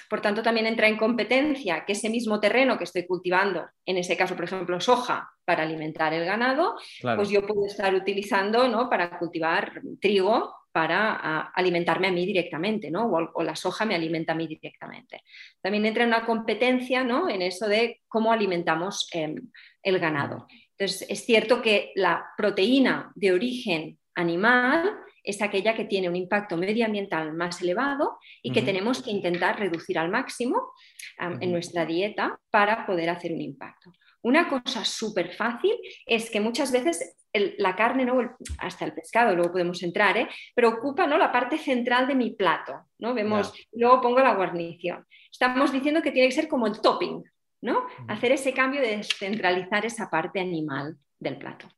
Por 0.08 0.20
tanto, 0.20 0.42
también 0.42 0.66
entra 0.66 0.88
en 0.88 0.96
competencia 0.96 1.84
que 1.84 1.92
ese 1.92 2.10
mismo 2.10 2.40
terreno 2.40 2.78
que 2.78 2.84
estoy 2.84 3.06
cultivando, 3.06 3.66
en 3.84 3.98
ese 3.98 4.16
caso, 4.16 4.34
por 4.34 4.44
ejemplo, 4.44 4.80
soja 4.80 5.30
para 5.44 5.62
alimentar 5.62 6.12
el 6.12 6.24
ganado, 6.24 6.76
pues 7.00 7.28
yo 7.28 7.46
puedo 7.46 7.66
estar 7.66 7.94
utilizando 7.94 8.68
¿no? 8.68 8.90
para 8.90 9.18
cultivar 9.18 9.80
trigo 10.00 10.54
para 10.76 11.40
alimentarme 11.54 12.08
a 12.08 12.12
mí 12.12 12.26
directamente, 12.26 12.90
¿no? 12.90 13.06
O, 13.06 13.42
la 13.42 13.56
soja 13.56 13.86
me 13.86 13.94
alimenta 13.94 14.32
a 14.32 14.34
mí 14.34 14.46
directamente. 14.46 15.22
También 15.62 15.86
entra 15.86 16.02
en 16.02 16.08
una 16.08 16.26
competencia 16.26 17.02
¿no? 17.02 17.30
en 17.30 17.40
eso 17.40 17.66
de 17.66 18.02
cómo 18.06 18.30
alimentamos 18.30 19.08
em, 19.12 19.36
el 19.82 19.98
ganado. 19.98 20.46
Entonces, 20.76 21.08
es 21.08 21.24
cierto 21.24 21.62
que 21.62 21.92
la 21.94 22.26
proteína 22.36 23.10
de 23.14 23.32
origen 23.32 23.98
animal 24.14 24.98
es 25.26 25.42
aquella 25.42 25.74
que 25.74 25.84
tiene 25.84 26.08
un 26.08 26.16
impacto 26.16 26.56
medioambiental 26.56 27.34
más 27.34 27.60
elevado 27.60 28.18
y 28.42 28.52
que 28.52 28.62
tenemos 28.62 29.02
que 29.02 29.10
intentar 29.10 29.58
reducir 29.58 29.98
al 29.98 30.08
máximo 30.08 30.72
en 31.18 31.50
nuestra 31.50 31.84
dieta 31.84 32.38
para 32.50 32.86
poder 32.86 33.10
hacer 33.10 33.32
un 33.32 33.40
impacto. 33.40 33.92
Una 34.22 34.48
cosa 34.48 34.84
súper 34.84 35.34
fácil 35.34 35.74
es 36.06 36.30
que 36.30 36.40
muchas 36.40 36.72
veces 36.72 37.16
la 37.58 37.76
carne, 37.76 38.04
¿no? 38.04 38.36
hasta 38.58 38.84
el 38.84 38.92
pescado, 38.92 39.34
luego 39.34 39.52
podemos 39.52 39.82
entrar, 39.82 40.16
¿eh? 40.16 40.28
pero 40.54 40.70
ocupa 40.70 41.06
¿no? 41.06 41.18
la 41.18 41.32
parte 41.32 41.58
central 41.58 42.06
de 42.06 42.14
mi 42.14 42.30
plato. 42.30 42.86
¿no? 42.98 43.12
Vemos, 43.12 43.52
Luego 43.72 44.00
pongo 44.00 44.20
la 44.20 44.34
guarnición. 44.34 45.04
Estamos 45.30 45.72
diciendo 45.72 46.02
que 46.02 46.12
tiene 46.12 46.28
que 46.28 46.34
ser 46.34 46.48
como 46.48 46.66
el 46.66 46.80
topping, 46.80 47.22
¿no? 47.62 47.86
Hacer 48.08 48.32
ese 48.32 48.54
cambio 48.54 48.80
de 48.80 48.98
descentralizar 48.98 49.84
esa 49.84 50.08
parte 50.08 50.40
animal 50.40 50.96
del 51.18 51.36
plato. 51.36 51.68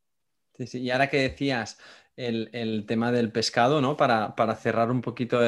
Sí, 0.54 0.66
sí. 0.66 0.78
Y 0.80 0.90
ahora 0.90 1.08
que 1.08 1.18
decías 1.18 1.78
el, 2.18 2.84
tema 2.86 3.12
del 3.12 3.30
pescado, 3.30 3.80
¿no? 3.80 3.96
Para, 3.96 4.34
cerrar 4.56 4.90
un 4.90 5.00
poquito 5.00 5.40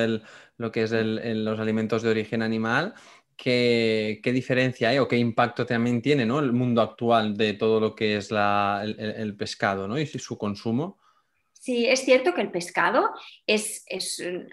lo 0.56 0.72
que 0.72 0.82
es 0.84 0.92
los 0.92 1.58
alimentos 1.58 2.02
de 2.02 2.10
origen 2.10 2.42
animal, 2.42 2.94
¿qué, 3.36 4.20
diferencia 4.24 4.90
hay 4.90 4.98
o 4.98 5.08
qué 5.08 5.16
impacto 5.16 5.66
también 5.66 6.00
tiene 6.00 6.22
el 6.22 6.52
mundo 6.52 6.80
actual 6.80 7.36
de 7.36 7.54
todo 7.54 7.80
lo 7.80 7.94
que 7.94 8.16
es 8.16 8.30
el, 8.30 9.36
pescado 9.36 9.88
¿no? 9.88 9.98
y 9.98 10.06
su 10.06 10.38
consumo? 10.38 10.98
Sí, 11.52 11.86
es 11.86 12.06
cierto 12.06 12.32
que 12.32 12.40
el 12.40 12.50
pescado 12.50 13.10
es, 13.46 13.84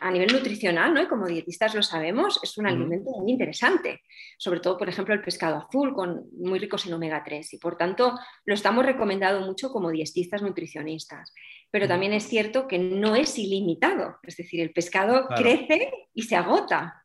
a 0.02 0.12
nivel 0.12 0.34
nutricional, 0.34 0.94
¿no? 0.94 1.02
y 1.02 1.08
como 1.08 1.26
dietistas 1.26 1.74
lo 1.74 1.82
sabemos, 1.82 2.38
es 2.44 2.58
un 2.58 2.68
alimento 2.68 3.12
muy 3.12 3.32
interesante. 3.32 4.02
Sobre 4.38 4.60
todo, 4.60 4.78
por 4.78 4.90
ejemplo, 4.90 5.14
el 5.14 5.22
pescado 5.22 5.56
azul, 5.56 5.94
con, 5.94 6.26
muy 6.34 6.60
ricos 6.60 6.86
en 6.86 6.92
omega 6.92 7.24
3. 7.24 7.54
Y 7.54 7.58
por 7.60 7.78
tanto, 7.78 8.20
lo 8.44 8.54
estamos 8.54 8.86
recomendando 8.86 9.46
mucho 9.46 9.72
como 9.72 9.90
dietistas 9.90 10.42
nutricionistas. 10.42 11.34
Pero 11.72 11.88
también 11.88 12.14
es 12.14 12.28
cierto 12.28 12.68
que 12.68 12.80
no 12.80 13.16
es 13.16 13.38
ilimitado. 13.38 14.18
Es 14.24 14.38
decir, 14.38 14.62
el 14.62 14.72
pescado 14.72 15.28
crece 15.28 15.92
y 16.14 16.24
se 16.24 16.36
agota 16.36 17.04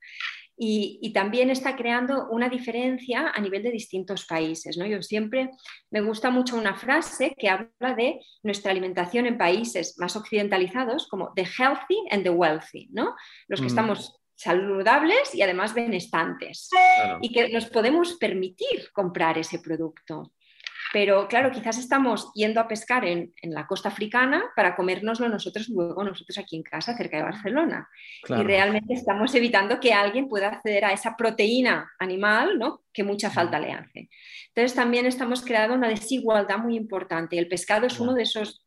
y, 0.64 1.12
también 1.12 1.50
está 1.50 1.76
creando 1.76 2.28
una 2.28 2.49
diferencia 2.49 3.33
a 3.35 3.40
nivel 3.40 3.62
de 3.62 3.73
distintos 3.73 4.26
países. 4.26 4.76
¿no? 4.76 4.87
Yo 4.87 5.02
siempre 5.02 5.50
me 5.90 6.00
gusta 6.00 6.31
mucho 6.31 6.57
una 6.57 6.76
frase 6.76 7.35
que 7.37 7.49
habla 7.49 7.95
de 7.97 8.21
nuestra 8.45 8.71
alimentación 8.71 9.26
en 9.26 9.38
países 9.38 9.99
más 9.99 10.14
occidentalizados 10.14 11.09
como 11.09 11.33
the 11.35 11.45
healthy 11.45 11.97
and 12.11 12.23
the 12.23 12.31
wealthy, 12.31 12.88
¿no? 12.92 13.16
los 13.49 13.61
que 13.61 13.64
mm. 13.64 13.69
estamos 13.69 14.21
saludables 14.37 15.35
y 15.35 15.42
además 15.42 15.75
benestantes 15.75 16.69
y 17.21 17.33
que 17.33 17.49
nos 17.50 17.66
podemos 17.66 18.14
permitir 18.14 18.90
comprar 18.92 19.38
ese 19.38 19.59
producto. 19.59 20.33
Pero 20.92 21.26
claro, 21.26 21.50
quizás 21.50 21.78
estamos 21.78 22.30
yendo 22.34 22.61
a 22.61 22.68
pescar 22.68 23.04
en, 23.06 23.32
la 23.42 23.66
costa 23.66 23.88
africana 23.88 24.44
para 24.54 24.76
comérnoslo 24.76 25.28
nosotros 25.28 25.68
luego, 25.70 26.04
nosotros 26.04 26.37
aquí 26.37 26.56
en 26.56 26.62
casa, 26.62 26.96
cerca 26.96 27.16
de 27.16 27.22
Barcelona. 27.22 27.88
Y 28.28 28.42
realmente 28.42 28.92
estamos 28.92 29.34
evitando 29.34 29.80
que 29.80 29.94
alguien 29.94 30.28
pueda 30.28 30.49
acceder 30.49 30.84
a 30.84 30.92
esa 30.92 31.16
proteína 31.16 31.90
animal 31.99 32.58
¿no? 32.58 32.82
que 32.92 33.04
mucha 33.04 33.30
falta 33.30 33.58
le 33.58 33.72
hace. 33.72 34.11
Entonces 34.49 34.75
también 34.75 35.06
estamos 35.06 35.42
creando 35.42 35.75
una 35.75 35.88
desigualdad 35.88 36.58
muy 36.58 36.76
importante. 36.76 37.38
El 37.38 37.49
pescado 37.49 37.87
es 37.87 37.99
uno 37.99 38.12
de 38.12 38.25
esos 38.25 38.66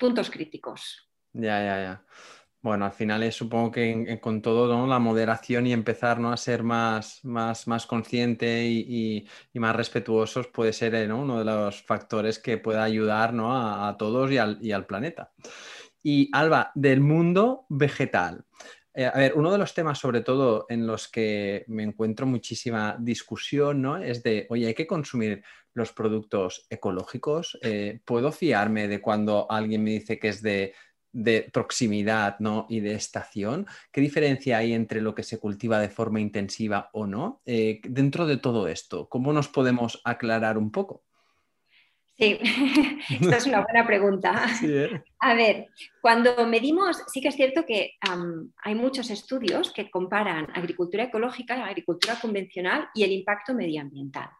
puntos 0.00 0.30
críticos. 0.30 1.08
Ya, 1.32 1.60
ya, 1.60 1.80
ya. 1.80 2.02
Bueno, 2.60 2.86
al 2.86 2.92
final 2.92 3.22
es 3.22 3.36
supongo 3.36 3.70
que 3.70 4.18
con 4.20 4.42
todo 4.42 4.84
la 4.86 4.98
moderación 4.98 5.66
y 5.66 5.72
empezar 5.72 6.18
¿no? 6.18 6.32
a 6.32 6.36
ser 6.36 6.64
más, 6.64 7.24
más, 7.24 7.68
más 7.68 7.86
consciente 7.86 8.66
y, 8.66 9.28
más 9.54 9.76
respetuosos 9.76 10.48
puede 10.48 10.72
ser 10.72 10.94
¿eh? 10.96 11.12
uno 11.12 11.38
de 11.38 11.44
los 11.44 11.82
factores 11.82 12.40
que 12.40 12.58
pueda 12.58 12.82
ayudar 12.82 13.32
a, 13.38 13.94
todos 13.96 14.32
y 14.32 14.38
al, 14.38 14.86
planeta. 14.86 15.32
Y 16.02 16.30
Alba, 16.32 16.72
del 16.74 17.00
mundo 17.00 17.66
vegetal. 17.68 18.44
Eh, 18.92 19.06
a 19.06 19.16
ver, 19.16 19.34
uno 19.36 19.52
de 19.52 19.58
los 19.58 19.72
temas 19.72 20.00
sobre 20.00 20.22
todo 20.22 20.66
en 20.68 20.84
los 20.84 21.06
que 21.06 21.64
me 21.68 21.84
encuentro 21.84 22.26
muchísima 22.26 22.96
discusión 22.98 23.80
¿no? 23.82 23.98
es 23.98 24.24
de, 24.24 24.46
oye, 24.50 24.66
hay 24.66 24.74
que 24.74 24.86
consumir 24.88 25.44
los 25.74 25.92
productos 25.92 26.66
ecológicos. 26.68 27.56
Eh, 27.62 28.00
¿Puedo 28.04 28.32
fiarme 28.32 28.88
de 28.88 29.00
cuando 29.00 29.46
alguien 29.48 29.84
me 29.84 29.92
dice 29.92 30.18
que 30.18 30.28
es 30.28 30.42
de 30.42 30.74
de 31.12 31.48
proximidad 31.52 32.38
¿no? 32.38 32.66
y 32.68 32.80
de 32.80 32.94
estación. 32.94 33.66
¿Qué 33.92 34.00
diferencia 34.00 34.58
hay 34.58 34.72
entre 34.72 35.00
lo 35.00 35.14
que 35.14 35.22
se 35.22 35.38
cultiva 35.38 35.80
de 35.80 35.88
forma 35.88 36.20
intensiva 36.20 36.90
o 36.92 37.06
no? 37.06 37.40
Eh, 37.46 37.80
dentro 37.84 38.26
de 38.26 38.36
todo 38.36 38.68
esto, 38.68 39.08
¿cómo 39.08 39.32
nos 39.32 39.48
podemos 39.48 40.00
aclarar 40.04 40.58
un 40.58 40.70
poco? 40.70 41.04
Sí, 42.18 42.36
esta 43.20 43.36
es 43.36 43.46
una 43.46 43.62
buena 43.62 43.86
pregunta. 43.86 44.44
¿eh? 44.64 45.02
A 45.20 45.34
ver, 45.34 45.68
cuando 46.00 46.46
medimos, 46.48 47.00
sí 47.06 47.20
que 47.20 47.28
es 47.28 47.36
cierto 47.36 47.64
que 47.64 47.92
hay 48.62 48.74
muchos 48.74 49.10
estudios 49.10 49.72
que 49.72 49.88
comparan 49.88 50.48
agricultura 50.52 51.04
ecológica 51.04 51.56
y 51.56 51.60
agricultura 51.60 52.18
convencional 52.20 52.88
y 52.92 53.04
el 53.04 53.12
impacto 53.12 53.54
medioambiental. 53.54 54.30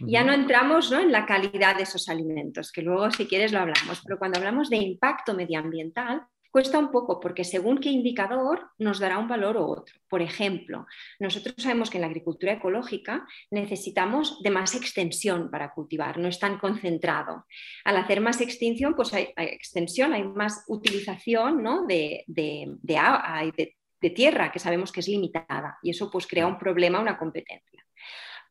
Ya 0.00 0.24
no 0.24 0.32
entramos 0.32 0.90
en 0.92 1.12
la 1.12 1.26
calidad 1.26 1.76
de 1.76 1.84
esos 1.84 2.08
alimentos, 2.08 2.72
que 2.72 2.82
luego 2.82 3.10
si 3.10 3.26
quieres 3.26 3.52
lo 3.52 3.60
hablamos, 3.60 4.02
pero 4.04 4.18
cuando 4.18 4.38
hablamos 4.38 4.70
de 4.70 4.76
impacto 4.76 5.34
medioambiental, 5.34 6.26
cuesta 6.52 6.78
un 6.78 6.90
poco 6.90 7.18
porque 7.18 7.44
según 7.44 7.78
qué 7.78 7.88
indicador 7.88 8.70
nos 8.78 9.00
dará 9.00 9.18
un 9.18 9.26
valor 9.26 9.56
u 9.56 9.64
otro. 9.64 9.94
Por 10.08 10.20
ejemplo, 10.20 10.86
nosotros 11.18 11.54
sabemos 11.58 11.88
que 11.88 11.96
en 11.96 12.02
la 12.02 12.08
agricultura 12.08 12.52
ecológica 12.52 13.26
necesitamos 13.50 14.42
de 14.42 14.50
más 14.50 14.74
extensión 14.74 15.50
para 15.50 15.72
cultivar, 15.72 16.18
no 16.18 16.28
es 16.28 16.38
tan 16.38 16.58
concentrado. 16.58 17.46
Al 17.84 17.96
hacer 17.96 18.20
más 18.20 18.40
extensión, 18.42 18.94
pues 18.94 19.14
hay, 19.14 19.32
extensión, 19.36 20.12
hay 20.12 20.24
más 20.24 20.64
utilización 20.68 21.64
de, 21.88 22.22
de, 22.26 22.68
de 22.82 24.10
tierra 24.10 24.52
que 24.52 24.58
sabemos 24.58 24.92
que 24.92 25.00
es 25.00 25.08
limitada 25.08 25.78
y 25.82 25.90
eso 25.90 26.10
pues 26.10 26.26
crea 26.26 26.46
un 26.46 26.58
problema, 26.58 27.00
una 27.00 27.16
competencia. 27.16 27.82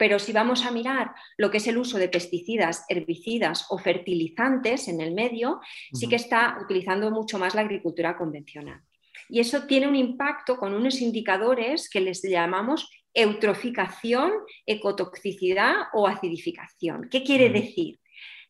Pero 0.02 0.18
si 0.18 0.34
vamos 0.34 0.66
a 0.66 0.72
mirar 0.72 1.14
lo 1.38 1.52
que 1.52 1.58
es 1.58 1.68
el 1.68 1.78
uso 1.78 2.00
de 2.00 2.10
pesticidas, 2.10 2.86
herbicidas 2.90 3.68
o 3.70 3.78
fertilizantes 3.78 4.88
en 4.88 5.00
el 5.00 5.14
medio, 5.14 5.62
sí 5.94 6.10
que 6.10 6.16
está 6.16 6.58
utilizando 6.60 7.12
mucho 7.12 7.38
más 7.38 7.54
la 7.54 7.62
agricultura 7.62 8.18
convencional. 8.18 8.82
Y 9.30 9.42
eso 9.42 9.68
tiene 9.68 9.88
un 9.88 9.96
impacto 9.96 10.58
con 10.58 10.74
unos 10.74 11.02
indicadores 11.02 11.88
que 11.88 12.02
les 12.02 12.24
llamamos 12.24 12.90
eutroficación, 13.14 14.32
ecotoxicidad 14.66 15.76
o 15.94 16.08
acidificación. 16.08 17.08
¿Qué 17.12 17.24
quiere 17.24 17.52
decir? 17.52 18.00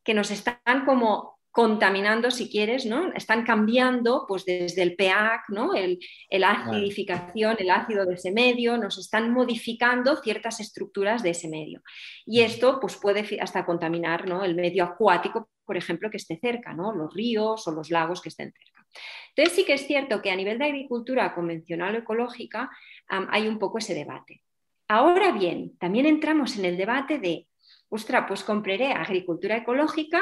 Que 0.05 0.13
nos 0.13 0.31
están 0.31 0.85
como 0.85 1.40
contaminando, 1.51 2.31
si 2.31 2.49
quieres, 2.49 2.85
¿no? 2.85 3.11
Están 3.13 3.43
cambiando 3.43 4.25
pues 4.27 4.45
desde 4.45 4.81
el 4.83 4.95
pH, 4.95 5.43
¿no? 5.49 5.73
El, 5.73 5.99
acidificación, 6.43 7.57
el 7.59 7.69
ácido 7.69 8.05
de 8.05 8.15
ese 8.15 8.31
medio, 8.31 8.77
nos 8.77 8.97
están 8.97 9.31
modificando 9.31 10.15
ciertas 10.15 10.61
estructuras 10.61 11.23
de 11.23 11.31
ese 11.31 11.49
medio. 11.49 11.81
Y 12.25 12.41
esto 12.41 12.79
pues 12.79 12.95
puede 12.95 13.39
hasta 13.41 13.65
contaminar 13.65 14.27
¿no? 14.27 14.43
el 14.43 14.55
medio 14.55 14.85
acuático, 14.85 15.49
por 15.65 15.75
ejemplo, 15.75 16.09
que 16.09 16.17
esté 16.17 16.39
cerca, 16.41 16.73
¿no? 16.73 16.93
Los 16.93 17.13
ríos 17.13 17.67
o 17.67 17.71
los 17.71 17.91
lagos 17.91 18.21
que 18.21 18.29
estén 18.29 18.53
cerca. 18.53 18.87
Entonces 19.35 19.55
sí 19.55 19.65
que 19.65 19.73
es 19.73 19.87
cierto 19.87 20.21
que 20.21 20.31
a 20.31 20.35
nivel 20.35 20.57
de 20.57 20.65
agricultura 20.65 21.33
convencional 21.33 21.95
o 21.95 21.99
ecológica 21.99 22.69
hay 23.07 23.47
un 23.47 23.59
poco 23.59 23.77
ese 23.77 23.93
debate. 23.93 24.43
Ahora 24.87 25.31
bien, 25.31 25.77
también 25.77 26.05
entramos 26.05 26.57
en 26.57 26.65
el 26.65 26.77
debate 26.77 27.19
de, 27.19 27.47
ostras, 27.89 28.25
pues 28.27 28.43
compraré 28.43 28.91
agricultura 28.91 29.57
ecológica 29.57 30.21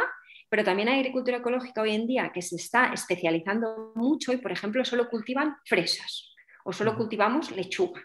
pero 0.50 0.64
también 0.64 0.90
hay 0.90 1.00
agricultura 1.00 1.38
ecológica 1.38 1.82
hoy 1.82 1.94
en 1.94 2.08
día 2.08 2.32
que 2.34 2.42
se 2.42 2.56
está 2.56 2.92
especializando 2.92 3.94
mucho 3.96 4.34
y, 4.34 4.38
por 4.38 4.52
ejemplo, 4.52 4.84
solo 4.84 5.08
cultivan 5.10 5.56
fresas 5.66 6.34
o 6.66 6.74
solo 6.74 6.96
cultivamos 6.96 7.52
lechuga. 7.52 8.02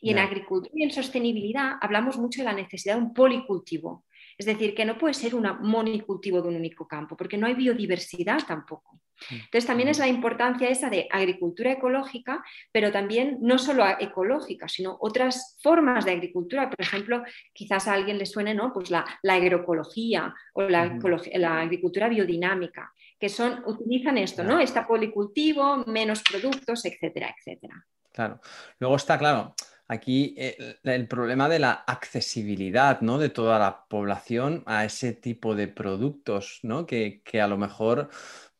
Y 0.00 0.10
en 0.10 0.18
agricultura 0.18 0.72
y 0.74 0.84
en 0.84 0.90
sostenibilidad 0.90 1.74
hablamos 1.80 2.16
mucho 2.16 2.40
de 2.40 2.46
la 2.46 2.52
necesidad 2.52 2.96
de 2.96 3.02
un 3.02 3.14
policultivo. 3.14 4.04
Es 4.38 4.46
decir, 4.46 4.74
que 4.74 4.84
no 4.84 4.96
puede 4.96 5.14
ser 5.14 5.34
un 5.34 5.46
monicultivo 5.60 6.40
de 6.40 6.48
un 6.48 6.56
único 6.56 6.88
campo, 6.88 7.16
porque 7.16 7.36
no 7.36 7.46
hay 7.46 7.54
biodiversidad 7.54 8.38
tampoco. 8.46 9.00
Entonces 9.30 9.66
también 9.66 9.88
es 9.88 9.98
la 9.98 10.08
importancia 10.08 10.68
esa 10.68 10.88
de 10.88 11.08
agricultura 11.10 11.72
ecológica, 11.72 12.44
pero 12.72 12.90
también 12.90 13.38
no 13.40 13.58
solo 13.58 13.84
ecológica, 13.98 14.68
sino 14.68 14.96
otras 15.00 15.56
formas 15.62 16.04
de 16.04 16.12
agricultura. 16.12 16.70
Por 16.70 16.80
ejemplo, 16.80 17.22
quizás 17.52 17.86
a 17.86 17.94
alguien 17.94 18.18
le 18.18 18.26
suene 18.26 18.54
¿no? 18.54 18.72
pues 18.72 18.90
la, 18.90 19.04
agroecología 19.22 20.34
o 20.54 20.62
la, 20.62 20.98
la, 21.34 21.60
agricultura 21.60 22.08
biodinámica, 22.08 22.92
que 23.18 23.28
son, 23.28 23.62
utilizan 23.66 24.18
esto, 24.18 24.42
¿no? 24.42 24.58
Está 24.58 24.86
policultivo, 24.86 25.84
menos 25.86 26.22
productos, 26.22 26.84
etcétera, 26.84 27.34
etcétera. 27.36 27.84
Claro. 28.12 28.40
Luego 28.78 28.96
está 28.96 29.18
claro, 29.18 29.54
aquí 29.90 30.34
eh, 30.38 30.76
el, 30.84 31.08
problema 31.08 31.48
de 31.48 31.58
la 31.58 31.72
accesibilidad 31.72 33.00
¿no? 33.00 33.18
de 33.18 33.28
toda 33.28 33.58
la 33.58 33.86
población 33.88 34.62
a 34.66 34.84
ese 34.84 35.12
tipo 35.12 35.56
de 35.56 35.66
productos, 35.66 36.60
¿no? 36.62 36.86
que, 36.86 37.22
a 37.42 37.48
lo 37.48 37.58
mejor, 37.58 38.08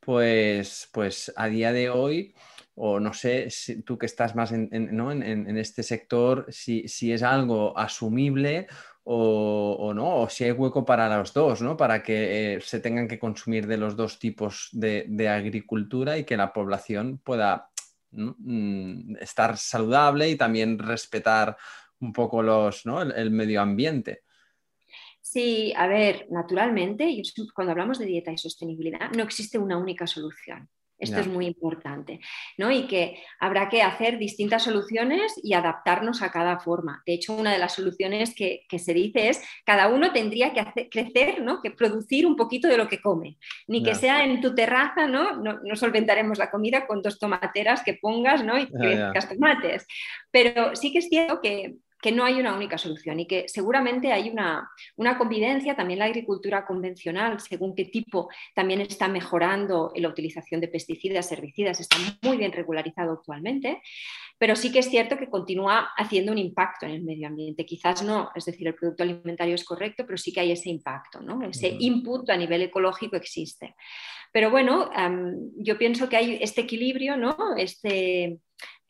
pues, 0.01 0.89
pues 0.93 1.33
a 1.37 1.49
día 1.49 1.73
de 1.73 1.91
hoy, 1.91 2.35
o 2.75 3.01
no 3.01 3.13
sé, 3.13 3.51
si, 3.51 3.83
tú 3.83 3.99
que 3.99 4.07
estás 4.07 4.35
más 4.35 4.53
en, 4.53 5.57
este 5.59 5.83
sector, 5.83 6.47
si, 6.51 6.85
es 7.13 7.23
algo 7.23 7.77
asumible 7.79 8.67
o, 9.05 9.93
no, 9.95 10.23
o 10.23 10.29
si 10.29 10.45
hay 10.45 10.53
hueco 10.53 10.85
para 10.85 11.17
los 11.19 11.33
dos, 11.33 11.63
¿no? 11.63 11.77
Para 11.77 12.03
que 12.03 12.55
eh, 12.55 12.61
se 12.61 12.81
tengan 12.81 13.09
que 13.09 13.19
consumir 13.19 13.67
de 13.67 13.77
los 13.77 13.97
dos 13.97 14.19
tipos 14.19 14.69
de, 14.73 15.29
agricultura 15.29 16.19
y 16.19 16.25
que 16.25 16.37
la 16.37 16.53
población 16.53 17.19
pueda 17.19 17.71
Mm, 18.13 19.17
estar 19.21 19.57
saludable 19.57 20.29
y 20.29 20.37
también 20.37 20.79
respetar 20.79 21.57
un 22.01 22.13
poco 22.13 22.43
los, 22.43 22.85
el, 23.15 23.31
medio 23.31 23.61
ambiente. 23.61 24.25
Sí, 25.31 25.73
a 25.77 25.87
ver, 25.87 26.27
naturalmente, 26.29 27.09
cuando 27.55 27.71
hablamos 27.71 28.01
de 28.01 28.07
dieta 28.07 28.33
y 28.33 28.37
sostenibilidad, 28.37 29.13
no 29.17 29.23
existe 29.23 29.59
una 29.59 29.77
única 29.77 30.09
solución. 30.09 30.69
Esto 30.99 31.21
es 31.21 31.29
muy 31.29 31.47
importante, 31.47 32.19
¿no? 32.59 32.73
Y 32.73 32.89
que 32.89 33.23
habrá 33.39 33.69
que 33.69 33.81
hacer 33.81 34.19
distintas 34.19 34.65
soluciones 34.65 35.33
y 35.41 35.55
adaptarnos 35.55 36.21
a 36.21 36.33
cada 36.33 36.59
forma. 36.59 37.05
De 37.07 37.15
hecho, 37.15 37.33
una 37.33 37.53
de 37.53 37.59
las 37.59 37.75
soluciones 37.75 38.35
que, 38.35 38.67
se 38.77 38.93
dice 38.93 39.29
es 39.29 39.41
cada 39.65 39.87
uno 39.87 40.13
tendría 40.13 40.53
que 40.53 40.61
hacer, 40.61 40.89
crecer, 40.91 41.41
¿no? 41.43 41.63
Que 41.63 41.71
producir 41.71 42.27
un 42.27 42.35
poquito 42.35 42.67
de 42.67 42.77
lo 42.77 42.89
que 42.89 43.01
come. 43.01 43.39
Ni 43.69 43.85
que 43.85 43.95
sea 43.95 44.25
en 44.25 44.41
tu 44.41 44.53
terraza, 44.53 45.07
¿no? 45.07 45.37
¿no? 45.37 45.77
solventaremos 45.77 46.39
la 46.39 46.51
comida 46.51 46.89
con 46.89 47.03
dos 47.03 47.21
tomateras 47.21 47.85
que 47.85 47.95
pongas, 47.95 48.45
¿no? 48.45 48.59
Y 48.59 48.67
crezcas 48.67 49.29
tomates. 49.29 49.87
Pero 50.33 50.75
sí 50.75 50.93
que 50.93 50.99
es 50.99 51.09
cierto 51.09 51.41
que 51.41 51.77
que 52.01 52.13
no 52.13 52.25
hay 52.25 52.41
una 52.41 52.55
única 52.55 52.79
solución 52.79 53.21
y 53.21 53.27
que 53.27 53.49
seguramente 53.49 54.13
hay 54.13 54.31
una, 54.31 54.71
una, 54.97 55.19
convivencia, 55.19 55.77
también 55.77 55.99
la 55.99 56.07
agricultura 56.07 56.65
convencional, 56.65 57.41
según 57.41 57.75
qué 57.75 57.85
tipo, 57.85 58.29
también 58.55 58.81
está 58.81 59.09
mejorando 59.09 59.93
la 59.95 60.09
utilización 60.09 60.61
de 60.61 60.69
pesticidas, 60.69 61.31
herbicidas, 61.33 61.81
está 61.81 61.97
muy 62.23 62.37
bien 62.37 62.53
regularizado 62.53 63.13
actualmente, 63.13 63.83
pero 64.39 64.57
sí 64.57 64.73
que 64.73 64.79
es 64.79 64.89
cierto 64.89 65.19
que 65.19 65.29
continúa 65.29 65.91
haciendo 65.97 66.33
un 66.33 66.39
impacto 66.39 66.87
en 66.87 66.93
el 66.93 67.03
medio 67.03 67.29
ambiente. 67.29 67.67
Quizás 67.67 68.03
no, 68.03 68.31
es 68.35 68.47
decir, 68.47 68.67
el 68.67 68.75
producto 68.75 69.03
alimentario 69.03 69.55
es 69.55 69.65
correcto, 69.65 70.05
pero 70.07 70.17
sí 70.17 70.33
que 70.33 70.41
hay 70.41 70.53
ese 70.53 70.71
impacto, 70.71 71.21
¿no? 71.21 71.43
ese 71.43 71.77
input 71.79 72.31
a 72.31 72.37
nivel 72.37 72.63
ecológico 72.63 73.17
existe. 73.17 73.75
Pero 74.33 74.51
bueno, 74.51 74.91
yo 75.57 75.77
pienso 75.77 76.09
que 76.09 76.17
hay 76.17 76.39
este 76.41 76.63
equilibrio, 76.63 77.17
¿no? 77.19 77.37
este, 77.57 78.39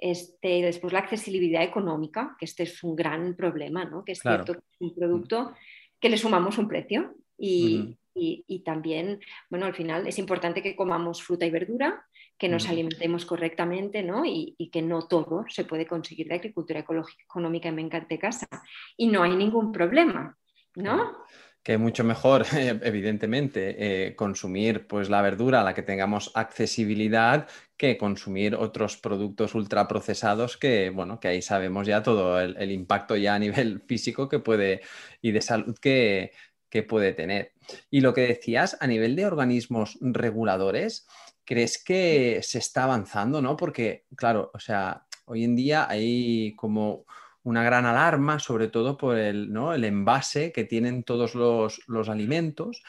este, 0.01 0.63
después 0.63 0.93
la 0.93 1.01
accesibilidad 1.01 1.63
económica, 1.63 2.35
que 2.39 2.47
este 2.47 2.63
es 2.63 2.83
un 2.83 2.97
gran 2.97 3.37
problema, 3.37 3.85
¿no? 3.85 4.03
que 4.05 4.13
es 4.13 4.21
cierto 4.21 4.55
que 4.55 4.61
es 4.61 4.81
un 4.81 4.95
producto 4.95 5.53
que 6.01 6.09
le 6.09 6.17
sumamos 6.17 6.57
un 6.57 6.69
precio 6.69 7.15
y, 7.37 7.99
y, 8.15 8.61
también, 8.61 9.21
bueno, 9.51 9.67
al 9.67 9.75
final 9.75 10.07
es 10.07 10.19
importante 10.19 10.63
que 10.63 10.75
comamos 10.75 11.23
fruta 11.23 11.45
y 11.45 11.51
verdura, 11.51 12.05
que 12.39 12.49
nos 12.49 12.69
alimentemos 12.69 13.27
correctamente 13.27 14.03
¿no? 14.03 14.25
y, 14.25 14.55
y, 14.57 14.71
que 14.71 14.81
no 14.81 15.07
todo 15.07 15.45
se 15.49 15.65
puede 15.65 15.87
conseguir 15.87 16.29
de 16.29 16.37
agricultura 16.37 16.81
ecológica, 16.81 17.23
económica 17.23 17.69
en 17.69 17.89
de 18.09 18.19
casa 18.19 18.49
y 18.97 19.09
no 19.09 19.23
hay 19.23 19.37
ningún 19.37 19.71
problema, 19.71 20.39
¿no? 20.77 21.19
Que 21.63 21.77
mucho 21.79 22.05
mejor, 22.05 22.47
evidentemente, 22.53 24.09
eh, 24.09 24.17
consumir 24.17 24.87
pues, 24.87 25.11
la 25.11 25.23
verdura 25.23 25.61
a 25.61 25.65
la 25.65 25.75
que 25.75 25.83
tengamos 25.83 26.31
accesibilidad 26.35 27.49
que 27.77 27.97
consumir 27.97 28.55
otros 28.55 28.97
productos 28.97 29.55
ultraprocesados 29.55 30.57
que, 30.57 30.91
bueno, 30.91 31.21
que 31.21 31.29
ahí 31.29 31.43
sabemos 31.43 31.87
ya 31.87 32.03
todo 32.03 32.41
el, 32.41 32.71
impacto 32.73 33.17
ya 33.17 33.35
a 33.35 33.39
nivel 33.39 33.81
físico 33.87 34.29
que 34.29 34.39
puede 34.39 34.83
y 35.23 35.33
de 35.33 35.43
salud 35.43 35.77
que, 35.79 36.33
que 36.69 36.83
puede 36.83 37.13
tener. 37.13 37.53
Y 37.91 38.01
lo 38.01 38.15
que 38.15 38.23
decías, 38.23 38.77
a 38.81 38.87
nivel 38.87 39.17
de 39.17 39.27
organismos 39.27 39.99
reguladores, 40.01 41.07
¿crees 41.45 41.83
que 41.83 42.41
se 42.43 42.59
está 42.59 42.85
avanzando, 42.85 43.43
no? 43.43 43.57
Porque, 43.57 44.07
claro, 44.17 44.51
o 44.55 44.59
sea, 44.59 45.07
hoy 45.27 45.45
en 45.45 45.57
día 45.57 45.89
hay 45.89 46.55
como 46.57 47.05
una 47.43 47.63
gran 47.63 47.87
alarma, 47.87 48.39
sobre 48.39 48.69
todo 48.69 48.97
por 48.97 49.17
el, 49.17 49.53
¿no? 49.53 49.73
el 49.73 49.85
envase 49.85 50.53
que 50.53 50.65
tienen 50.65 51.05
todos 51.05 51.35
los, 51.35 51.81
los 51.87 52.09
alimentos. 52.09 52.83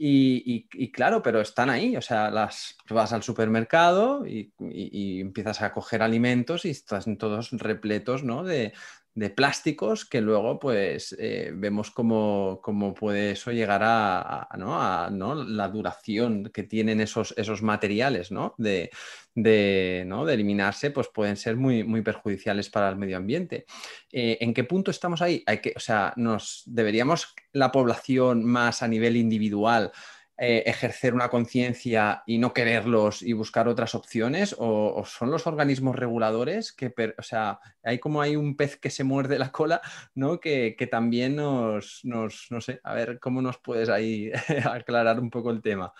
Y, 0.00 0.68
y, 0.72 0.92
claro, 0.92 1.22
pero 1.22 1.40
están 1.40 1.70
ahí, 1.70 1.96
o 1.96 2.00
sea, 2.00 2.30
las, 2.30 2.76
vas 2.88 3.12
al 3.12 3.24
supermercado 3.24 4.24
y, 4.24 4.52
y, 4.60 5.20
empiezas 5.20 5.60
a 5.60 5.72
coger 5.72 6.02
alimentos 6.02 6.64
y 6.64 6.70
están 6.70 7.16
todos 7.16 7.50
repletos 7.50 8.22
¿no? 8.22 8.44
de, 8.44 8.72
de 9.18 9.30
plásticos 9.30 10.04
que 10.04 10.20
luego 10.20 10.60
pues 10.60 11.14
eh, 11.18 11.50
vemos 11.52 11.90
cómo, 11.90 12.60
puede 12.96 13.32
eso 13.32 13.50
llegar 13.50 13.80
a, 13.84 14.48
¿no? 14.56 15.34
la 15.34 15.68
duración 15.68 16.50
que 16.54 16.62
tienen 16.62 17.00
esos, 17.00 17.34
esos 17.36 17.60
materiales 17.60 18.30
¿no? 18.30 18.54
De, 18.58 18.90
de, 19.34 20.02
eliminarse 20.28 20.92
pues 20.92 21.08
pueden 21.08 21.36
ser 21.36 21.56
muy, 21.56 21.82
muy 21.82 22.02
perjudiciales 22.02 22.70
para 22.70 22.90
el 22.90 22.96
medio 22.96 23.16
ambiente. 23.16 23.66
Eh, 24.12 24.38
¿En 24.40 24.54
qué 24.54 24.62
punto 24.62 24.92
estamos 24.92 25.20
ahí? 25.20 25.42
Hay 25.46 25.58
que, 25.58 25.72
o 25.74 25.80
sea, 25.80 26.12
nos 26.14 26.62
deberíamos 26.66 27.34
la 27.52 27.72
población 27.72 28.44
más 28.44 28.84
a 28.84 28.88
nivel 28.88 29.16
individual 29.16 29.90
eh, 30.40 30.62
ejercer 30.66 31.14
una 31.14 31.30
conciencia 31.30 32.22
y 32.24 32.38
no 32.38 32.52
quererlos 32.52 33.22
y 33.22 33.32
buscar 33.32 33.66
otras 33.66 33.96
opciones? 33.96 34.54
¿O, 34.56 35.04
son 35.04 35.32
los 35.32 35.48
organismos 35.48 35.96
reguladores 35.96 36.72
que, 36.72 36.94
o 37.18 37.22
sea, 37.22 37.58
hay 37.82 37.98
como 37.98 38.22
hay 38.22 38.36
un 38.36 38.56
pez 38.56 38.76
que 38.76 38.90
se 38.90 39.02
muerde 39.02 39.36
la 39.36 39.50
cola, 39.50 39.80
¿no? 40.14 40.38
Que, 40.38 40.76
también 40.88 41.34
nos, 41.34 42.02
no 42.04 42.30
sé, 42.30 42.80
a 42.84 42.94
ver, 42.94 43.18
¿cómo 43.18 43.42
nos 43.42 43.58
puedes 43.58 43.88
ahí 43.88 44.30
aclarar 44.64 45.18
un 45.18 45.28
poco 45.28 45.50
el 45.50 45.60
tema? 45.60 45.92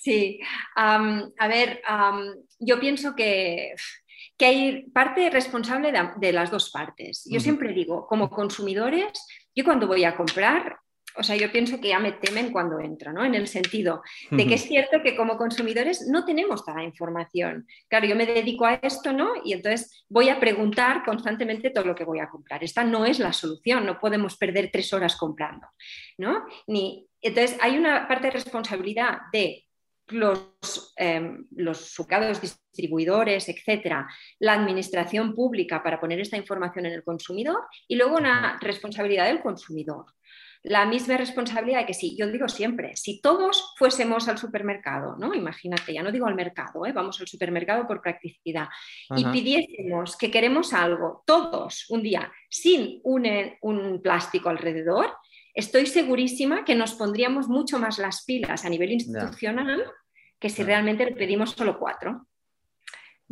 Sí, 0.00 0.38
a 0.76 1.48
ver, 1.48 1.82
yo 2.60 2.78
pienso 2.78 3.14
que, 3.16 3.74
que, 4.38 4.46
hay 4.46 4.82
parte 4.90 5.28
responsable 5.30 5.90
de, 5.90 6.10
de 6.16 6.32
las 6.32 6.50
dos 6.50 6.70
partes. 6.70 7.24
Yo 7.28 7.40
siempre 7.40 7.72
digo, 7.72 8.06
como 8.06 8.30
consumidores, 8.30 9.26
yo 9.54 9.64
cuando 9.64 9.88
voy 9.88 10.04
a 10.04 10.16
comprar, 10.16 10.78
o 11.16 11.22
sea, 11.22 11.36
yo 11.36 11.50
pienso 11.50 11.80
que 11.80 11.88
ya 11.88 11.98
me 11.98 12.12
temen 12.12 12.52
cuando 12.52 12.80
entro, 12.80 13.12
¿no? 13.12 13.24
En 13.24 13.34
el 13.34 13.46
sentido 13.46 14.02
de 14.30 14.46
que 14.46 14.54
es 14.54 14.62
cierto 14.62 15.02
que 15.02 15.16
como 15.16 15.36
consumidores 15.36 16.06
no 16.08 16.24
tenemos 16.24 16.64
toda 16.64 16.78
la 16.78 16.84
información. 16.84 17.66
Claro, 17.88 18.06
yo 18.06 18.16
me 18.16 18.26
dedico 18.26 18.64
a 18.64 18.74
esto, 18.74 19.12
¿no? 19.12 19.32
Y 19.44 19.52
entonces 19.52 20.04
voy 20.08 20.28
a 20.28 20.40
preguntar 20.40 21.04
constantemente 21.04 21.70
todo 21.70 21.84
lo 21.84 21.94
que 21.94 22.04
voy 22.04 22.20
a 22.20 22.28
comprar. 22.28 22.62
Esta 22.64 22.84
no 22.84 23.04
es 23.04 23.18
la 23.18 23.32
solución, 23.32 23.86
no 23.86 23.98
podemos 23.98 24.36
perder 24.36 24.70
tres 24.72 24.92
horas 24.92 25.16
comprando, 25.16 25.66
¿no? 26.18 26.44
Ni... 26.66 27.06
Entonces, 27.20 27.56
hay 27.60 27.78
una 27.78 28.08
parte 28.08 28.26
de 28.26 28.32
responsabilidad 28.32 29.18
de 29.32 29.64
los, 30.08 30.92
eh, 30.96 31.38
los 31.52 31.96
distribuidores, 32.40 33.48
etcétera, 33.48 34.08
la 34.38 34.54
administración 34.54 35.34
pública 35.34 35.82
para 35.82 36.00
poner 36.00 36.20
esta 36.20 36.36
información 36.36 36.86
en 36.86 36.92
el 36.92 37.04
consumidor 37.04 37.60
y 37.86 37.96
luego 37.96 38.16
una 38.16 38.58
responsabilidad 38.60 39.26
del 39.26 39.40
consumidor 39.40 40.06
la 40.64 40.86
misma 40.86 41.16
responsabilidad 41.16 41.80
de 41.80 41.86
que 41.86 41.94
si, 41.94 42.16
yo 42.16 42.28
digo 42.28 42.48
siempre, 42.48 42.94
si 42.96 43.20
todos 43.20 43.74
fuésemos 43.76 44.28
al 44.28 44.38
supermercado, 44.38 45.16
¿no? 45.18 45.34
Imagínate, 45.34 45.92
ya 45.92 46.02
no 46.02 46.12
digo 46.12 46.26
al 46.26 46.34
mercado, 46.34 46.86
¿eh? 46.86 46.92
vamos 46.92 47.20
al 47.20 47.26
supermercado 47.26 47.86
por 47.86 48.00
practicidad, 48.00 48.68
y 49.16 49.24
pidiésemos 49.24 50.16
que 50.16 50.30
queremos 50.30 50.72
algo, 50.72 51.24
todos, 51.26 51.86
un 51.90 52.02
día, 52.02 52.32
sin 52.48 53.00
un, 53.02 53.26
un 53.60 54.00
plástico 54.00 54.48
alrededor, 54.48 55.16
estoy 55.54 55.86
segurísima 55.86 56.64
que 56.64 56.74
nos 56.74 56.94
pondríamos 56.94 57.48
mucho 57.48 57.78
más 57.78 57.98
las 57.98 58.24
pilas 58.24 58.64
a 58.64 58.68
nivel 58.68 58.92
institucional 58.92 59.84
que 60.38 60.48
si 60.48 60.62
realmente 60.62 61.04
le 61.04 61.12
pedimos 61.12 61.50
solo 61.50 61.78
cuatro. 61.78 62.26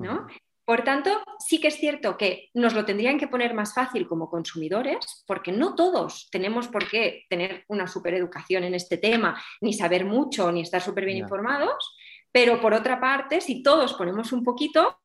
¿no? 0.01 0.27
Por 0.71 0.85
tanto, 0.85 1.21
sí 1.41 1.59
que 1.61 1.67
es 1.67 1.79
cierto 1.79 2.17
que 2.17 2.49
nos 2.55 2.75
lo 2.75 2.85
tendrían 2.85 3.19
que 3.19 3.27
poner 3.27 3.55
más 3.55 3.75
fácil 3.75 4.07
como 4.07 4.31
consumidores, 4.31 5.25
porque 5.27 5.51
no 5.51 5.75
todos 5.75 6.29
tenemos 6.31 6.69
por 6.69 6.89
qué 6.89 7.25
tener 7.29 7.65
una 7.67 7.89
supereducación 7.89 8.63
en 8.63 8.75
este 8.75 8.97
tema, 8.97 9.37
ni 9.61 9.73
saber 9.73 10.05
mucho, 10.05 10.53
ni 10.53 10.61
estar 10.61 10.81
súper 10.81 11.07
bien 11.07 11.19
informados, 11.19 11.97
pero 12.31 12.61
por 12.61 12.73
otra 12.73 13.01
parte, 13.01 13.41
si 13.41 13.65
todos 13.65 13.95
ponemos 13.95 14.31
un 14.31 14.45
poquito, 14.45 14.97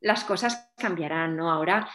las 0.00 0.24
cosas 0.24 0.72
cambiarán, 0.76 1.36
¿no? 1.36 1.50
Ahora 1.50 1.88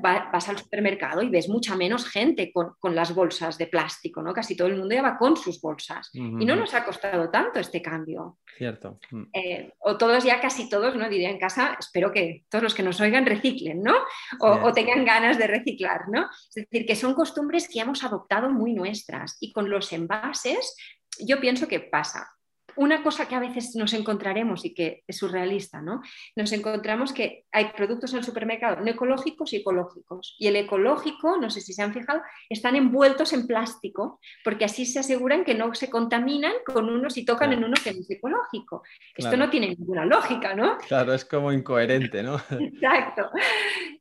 vas 0.00 0.48
al 0.48 0.58
supermercado 0.58 1.22
y 1.22 1.28
ves 1.28 1.48
mucha 1.48 1.74
menos 1.76 2.08
gente 2.08 2.52
con, 2.52 2.94
las 2.94 3.14
bolsas 3.14 3.58
de 3.58 3.66
plástico, 3.66 4.22
¿no? 4.22 4.32
Casi 4.32 4.56
todo 4.56 4.68
el 4.68 4.76
mundo 4.76 4.94
ya 4.94 5.02
va 5.02 5.18
con 5.18 5.36
sus 5.36 5.60
bolsas. 5.60 6.10
Y 6.12 6.20
no 6.20 6.54
nos 6.54 6.72
ha 6.74 6.84
costado 6.84 7.28
tanto 7.30 7.58
este 7.58 7.82
cambio. 7.82 8.38
Cierto. 8.56 8.98
Mm. 9.10 9.22
Eh, 9.32 9.72
o 9.80 9.98
todos 9.98 10.24
ya, 10.24 10.40
casi 10.40 10.68
todos, 10.68 10.94
¿no? 10.96 11.08
Diría 11.08 11.30
en 11.30 11.38
casa, 11.38 11.76
espero 11.78 12.12
que 12.12 12.44
todos 12.48 12.62
los 12.62 12.74
que 12.74 12.82
nos 12.82 13.00
oigan 13.00 13.26
reciclen, 13.26 13.82
¿no? 13.82 13.96
O, 14.40 14.48
o 14.48 14.72
tengan 14.72 15.04
ganas 15.04 15.36
de 15.36 15.46
reciclar, 15.46 16.08
¿no? 16.08 16.28
Es 16.48 16.54
decir, 16.54 16.86
que 16.86 16.96
son 16.96 17.14
costumbres 17.14 17.68
que 17.68 17.80
hemos 17.80 18.04
adoptado 18.04 18.50
muy 18.50 18.72
nuestras. 18.72 19.36
Y 19.40 19.52
con 19.52 19.68
los 19.68 19.92
envases, 19.92 20.76
yo 21.18 21.40
pienso 21.40 21.66
que 21.66 21.80
pasa 21.80 22.35
una 22.76 23.02
cosa 23.02 23.26
que 23.26 23.34
a 23.34 23.40
veces 23.40 23.74
nos 23.76 23.92
encontraremos 23.92 24.64
y 24.64 24.74
que 24.74 25.02
es 25.06 25.16
surrealista, 25.16 25.80
¿no? 25.80 26.02
Nos 26.34 26.52
encontramos 26.52 27.12
que 27.12 27.44
hay 27.52 27.72
productos 27.76 28.12
en 28.12 28.18
el 28.18 28.24
supermercado 28.24 28.76
no 28.76 28.90
ecológicos 28.90 29.52
y 29.52 29.56
ecológicos. 29.56 30.36
Y 30.38 30.46
el 30.48 30.56
ecológico, 30.56 31.38
no 31.38 31.50
sé 31.50 31.60
si 31.60 31.72
se 31.72 31.82
han 31.82 31.92
fijado, 31.92 32.20
están 32.48 32.76
envueltos 32.76 33.32
en 33.32 33.46
plástico 33.46 34.20
porque 34.44 34.64
así 34.64 34.86
se 34.86 34.98
aseguran 34.98 35.44
que 35.44 35.54
no 35.54 35.74
se 35.74 35.90
contaminan 35.90 36.52
con 36.64 36.88
unos 36.88 37.16
y 37.16 37.24
tocan 37.24 37.52
en 37.52 37.64
uno 37.64 37.74
que 37.82 37.92
no 37.92 38.00
es 38.00 38.10
ecológico. 38.10 38.82
Esto 39.14 39.36
no 39.36 39.50
tiene 39.50 39.68
ninguna 39.68 40.04
lógica, 40.04 40.54
¿no? 40.54 40.78
Claro, 40.78 41.14
es 41.14 41.24
como 41.24 41.52
incoherente, 41.52 42.22
¿no? 42.22 42.36
Exacto. 42.50 43.30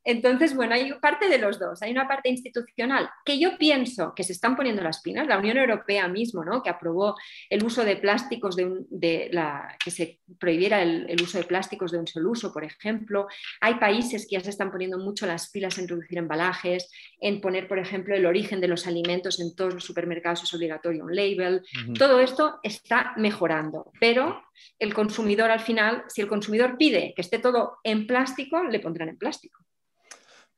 Entonces, 0.06 0.56
bueno, 0.56 0.76
hay 0.76 0.94
parte 1.02 1.28
de 1.28 1.40
los 1.40 1.60
dos. 1.60 1.82
Hay 1.82 1.92
una 1.92 2.08
parte 2.08 2.30
institucional 2.30 3.10
que 3.26 3.40
yo 3.40 3.58
pienso 3.58 4.14
que 4.16 4.24
se 4.24 4.34
están 4.34 4.56
poniendo 4.56 4.84
las 4.84 5.02
pinas. 5.02 5.28
La 5.28 5.40
Unión 5.40 5.58
Europea 5.58 6.08
mismo, 6.08 6.46
¿no? 6.46 6.62
Que 6.62 6.70
aprobó 6.70 7.16
el 7.50 7.64
uso 7.64 7.84
de 7.84 7.98
plásticos 7.98 8.56
de 8.56 8.66
de, 8.90 9.30
la, 9.32 9.76
que 9.84 9.92
se 9.92 10.20
prohibiera 10.40 10.82
el, 10.82 11.16
uso 11.22 11.38
de 11.38 11.44
plásticos 11.44 11.92
de 11.92 11.98
un 11.98 12.08
solo 12.08 12.32
uso, 12.32 12.54
por 12.54 12.64
ejemplo. 12.64 13.28
Hay 13.62 13.76
países 13.76 14.28
que 14.28 14.36
ya 14.36 14.42
se 14.42 14.50
están 14.50 14.72
poniendo 14.72 14.98
mucho 14.98 15.26
las 15.26 15.50
pilas 15.50 15.78
en 15.78 15.88
reducir 15.88 16.18
embalajes, 16.18 16.92
en 17.20 17.42
poner, 17.42 17.68
por 17.68 17.80
ejemplo, 17.80 18.16
el 18.16 18.26
origen 18.26 18.62
de 18.62 18.68
los 18.68 18.88
alimentos 18.88 19.40
en 19.40 19.56
todos 19.56 19.74
los 19.74 19.84
supermercados 19.84 20.44
es 20.44 20.54
obligatorio 20.54 21.04
un 21.04 21.16
label. 21.16 21.64
Todo 21.98 22.20
esto 22.20 22.60
está 22.64 23.14
mejorando, 23.18 23.92
pero 24.00 24.44
el 24.80 24.94
consumidor 24.94 25.52
al 25.52 25.60
final, 25.60 26.04
si 26.08 26.22
el 26.22 26.28
consumidor 26.28 26.78
pide 26.78 27.14
que 27.16 27.22
esté 27.22 27.40
todo 27.40 27.78
en 27.84 28.08
plástico, 28.08 28.64
le 28.64 28.80
pondrán 28.80 29.10
en 29.10 29.18
plástico. 29.18 29.66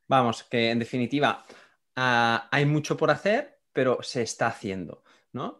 Vamos, 0.08 0.42
que 0.44 0.70
en 0.70 0.78
definitiva 0.78 1.44
ah, 1.96 2.48
hay 2.50 2.64
mucho 2.66 2.96
por 2.96 3.10
hacer, 3.10 3.60
pero 3.72 3.98
se 4.02 4.22
está 4.22 4.48
haciendo. 4.48 5.04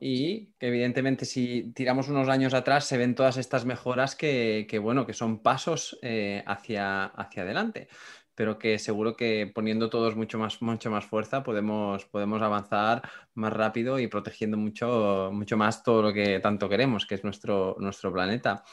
Y 0.01 0.55
que 0.59 0.69
evidentemente 0.69 1.25
si 1.25 1.73
tiramos 1.75 2.09
unos 2.09 2.29
años 2.29 2.55
atrás 2.55 2.85
se 2.85 2.99
ven 2.99 3.15
todas 3.15 3.37
estas 3.37 3.65
mejoras 3.65 4.17
que, 4.17 4.81
bueno, 4.83 5.07
que 5.07 5.13
son 5.15 5.43
pasos 5.43 5.99
eh, 6.03 6.43
hacia, 6.47 7.07
hacia 7.07 7.43
adelante. 7.43 7.89
pero 8.35 8.59
que 8.59 8.79
seguro 8.79 9.17
que 9.17 9.51
poniendo 9.53 9.91
todos 9.91 10.15
mucho 10.17 10.39
más, 10.39 10.63
mucho 10.63 10.91
más 10.91 11.05
fuerza 11.07 11.43
podemos, 11.43 12.05
podemos 12.07 12.41
avanzar 12.43 13.03
más 13.35 13.53
rápido 13.53 13.99
y 13.99 14.07
protegiendo 14.09 14.57
mucho, 14.57 15.31
mucho 15.33 15.57
más 15.57 15.83
todo 15.83 16.03
lo 16.03 16.13
que 16.13 16.41
tanto 16.41 16.69
queremos, 16.69 17.05
que 17.07 17.17
es 17.17 17.25
nuestro, 17.25 17.77
nuestro 17.81 18.13
planeta. 18.13 18.65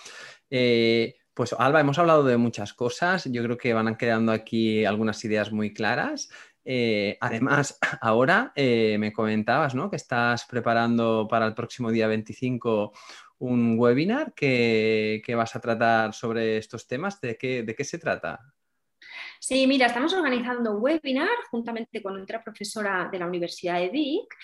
Eh, 0.50 1.16
pues 1.36 1.54
Alba, 1.54 1.82
hemos 1.82 2.00
hablado 2.00 2.24
de 2.24 2.38
muchas 2.38 2.74
cosas, 2.74 3.26
yo 3.26 3.44
creo 3.44 3.58
que 3.58 3.74
van 3.74 3.98
quedando 3.98 4.32
aquí 4.32 4.86
algunas 4.86 5.24
ideas 5.26 5.52
muy 5.52 5.74
claras. 5.74 6.30
Eh, 6.64 7.18
además, 7.20 7.78
ahora 8.02 8.54
eh, 8.56 8.96
me 9.00 9.12
comentabas 9.12 9.76
¿no? 9.76 9.90
que 9.90 9.98
estás 9.98 10.46
preparando 10.46 11.28
para 11.30 11.46
el 11.46 11.54
próximo 11.54 11.92
día 11.92 12.08
25 12.08 12.94
un 13.38 13.78
webinar 13.78 14.34
que, 14.34 15.22
que 15.26 15.36
vas 15.36 15.56
a 15.58 15.60
tratar 15.60 16.14
sobre 16.14 16.58
estos 16.58 16.88
temas. 16.88 17.20
¿De 17.20 17.38
de 17.38 17.76
qué 17.76 17.84
se 17.84 18.00
trata? 18.00 18.40
Sí, 19.48 19.68
mira, 19.68 19.86
estamos 19.86 20.12
organizando 20.12 20.72
un 20.72 20.82
webinar 20.82 21.30
juntamente 21.52 22.02
con 22.02 22.20
otra 22.20 22.44
profesora 22.44 23.10
de 23.12 23.20
la 23.20 23.28
Universidad 23.28 23.80
de 23.80 23.90
Vic 23.90 24.36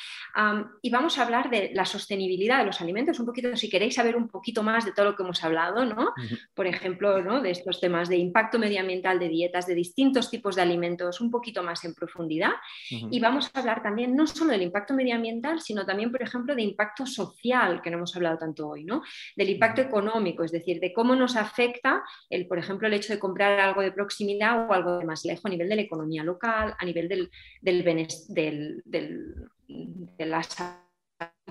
y 0.83 0.91
vamos 0.91 1.17
a 1.17 1.23
hablar 1.23 1.49
de 1.49 1.71
la 1.73 1.85
sostenibilidad 1.85 2.59
de 2.59 2.65
los 2.65 2.81
alimentos, 2.81 3.19
un 3.19 3.25
poquito, 3.25 3.55
si 3.55 3.67
queréis 3.67 3.95
saber 3.95 4.15
un 4.15 4.27
poquito 4.27 4.61
más 4.61 4.85
de 4.85 4.91
todo 4.91 5.07
lo 5.07 5.15
que 5.15 5.23
hemos 5.23 5.43
hablado, 5.43 5.85
¿no? 5.85 6.13
Por 6.53 6.67
ejemplo, 6.67 7.19
¿no? 7.23 7.41
de 7.41 7.49
estos 7.49 7.81
temas 7.81 8.09
de 8.09 8.17
impacto 8.17 8.59
medioambiental 8.59 9.17
de 9.17 9.29
dietas, 9.29 9.65
de 9.65 9.73
distintos 9.73 10.29
tipos 10.29 10.55
de 10.55 10.61
alimentos, 10.61 11.19
un 11.19 11.31
poquito 11.31 11.63
más 11.63 11.83
en 11.83 11.95
profundidad. 11.95 12.51
Y 12.87 13.19
vamos 13.19 13.49
a 13.51 13.59
hablar 13.59 13.81
también 13.81 14.15
no 14.15 14.27
solo 14.27 14.51
del 14.51 14.61
impacto 14.61 14.93
medioambiental, 14.93 15.61
sino 15.61 15.83
también, 15.83 16.11
por 16.11 16.21
ejemplo, 16.21 16.53
de 16.53 16.61
impacto 16.61 17.07
social, 17.07 17.81
que 17.81 17.89
no 17.89 17.97
hemos 17.97 18.15
hablado 18.15 18.37
tanto 18.37 18.69
hoy, 18.69 18.83
¿no? 18.83 19.01
Del 19.35 19.49
impacto 19.49 19.81
económico, 19.81 20.43
es 20.43 20.51
decir, 20.51 20.79
de 20.79 20.93
cómo 20.93 21.15
nos 21.15 21.35
afecta, 21.35 22.03
el, 22.29 22.45
por 22.45 22.59
ejemplo, 22.59 22.87
el 22.87 22.93
hecho 22.93 23.13
de 23.13 23.17
comprar 23.17 23.59
algo 23.59 23.81
de 23.81 23.91
proximidad 23.91 24.69
o 24.69 24.73
algo 24.73 24.90
más 25.05 25.25
lejos 25.25 25.45
a 25.45 25.49
nivel 25.49 25.69
de 25.69 25.75
la 25.75 25.81
economía 25.81 26.23
local, 26.23 26.75
a 26.77 26.85
nivel 26.85 27.07
del, 27.07 27.29
del, 27.61 28.83
de 28.85 30.25
las 30.25 30.49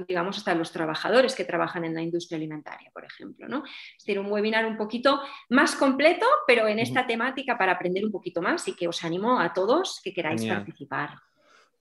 digamos, 0.08 0.38
hasta 0.38 0.54
los 0.54 0.72
trabajadores 0.72 1.34
que 1.34 1.44
trabajan 1.44 1.84
en 1.84 1.94
la 1.94 2.02
industria 2.02 2.36
alimentaria, 2.36 2.90
por 2.92 3.04
ejemplo. 3.04 3.48
¿no? 3.48 3.64
Es 3.64 4.04
decir, 4.04 4.18
un 4.18 4.30
webinar 4.30 4.66
un 4.66 4.76
poquito 4.76 5.20
más 5.48 5.74
completo, 5.76 6.26
pero 6.46 6.66
en 6.66 6.78
esta 6.78 7.06
temática 7.06 7.56
para 7.56 7.72
aprender 7.72 8.04
un 8.04 8.10
poquito 8.10 8.42
más 8.42 8.66
y 8.68 8.74
que 8.74 8.88
os 8.88 9.04
animo 9.04 9.38
a 9.40 9.52
todos 9.52 10.00
que 10.02 10.12
queráis 10.12 10.44
participar. 10.44 11.10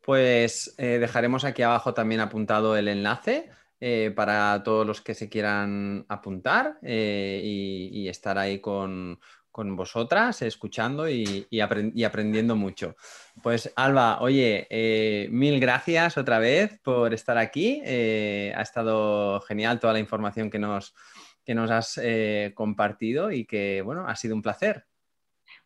Pues 0.02 0.76
eh, 0.78 0.98
dejaremos 1.00 1.46
aquí 1.46 1.62
abajo 1.62 1.94
también 1.94 2.22
apuntado 2.22 2.76
el 2.76 2.88
enlace. 2.88 3.50
Eh, 3.82 4.12
para 4.14 4.62
todos 4.62 4.86
los 4.86 5.00
que 5.00 5.14
se 5.14 5.30
quieran 5.30 6.06
apuntar 6.10 6.80
eh, 6.82 7.40
y, 7.42 8.10
estar 8.10 8.38
ahí 8.38 8.60
con, 8.60 9.22
con 9.60 9.76
vosotras, 9.76 10.42
escuchando 10.42 11.10
y, 11.10 11.46
aprendiendo 11.60 12.56
mucho. 12.56 12.96
Pues 13.44 13.74
Alba, 13.76 14.22
oye, 14.22 14.66
eh, 14.70 15.28
mil 15.32 15.60
gracias 15.60 16.18
otra 16.18 16.40
vez 16.40 16.80
por 16.82 17.14
estar 17.14 17.38
aquí. 17.38 17.82
Eh, 17.84 18.54
ha 18.56 18.62
estado 18.62 19.42
genial 19.42 19.82
toda 19.82 19.92
la 19.92 20.00
información 20.00 20.50
que 20.50 20.60
nos, 20.60 20.96
que 21.44 21.56
nos 21.56 21.70
has 21.72 22.00
eh, 22.02 22.54
compartido 22.56 23.34
y 23.34 23.44
que, 23.46 23.82
bueno, 23.82 24.08
ha 24.08 24.16
sido 24.16 24.34
un 24.34 24.42
placer. 24.42 24.86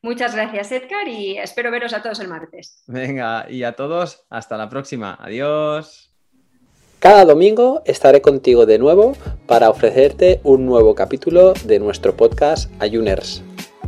Muchas 0.02 0.34
gracias, 0.34 0.72
Edgar, 0.72 1.08
y 1.08 1.38
espero 1.38 1.70
veros 1.70 1.94
a 1.94 2.02
todos 2.02 2.20
el 2.20 2.30
martes. 2.30 2.84
Venga, 2.88 3.46
y 3.48 3.62
a 3.62 3.74
todos, 3.74 4.26
hasta 4.32 4.58
la 4.58 4.70
próxima. 4.70 5.20
Adiós. 5.22 6.12
Cada 6.98 7.26
domingo 7.26 7.84
estaré 7.86 8.22
contigo 8.22 8.66
de 8.66 8.80
nuevo 8.80 9.14
para 9.46 9.70
ofrecerte 9.70 10.40
un 10.44 10.66
nuevo 10.66 10.96
capítulo 10.96 11.54
de 11.66 11.78
nuestro 11.78 12.16
podcast 12.18 12.72
Ayuners. 12.82 13.44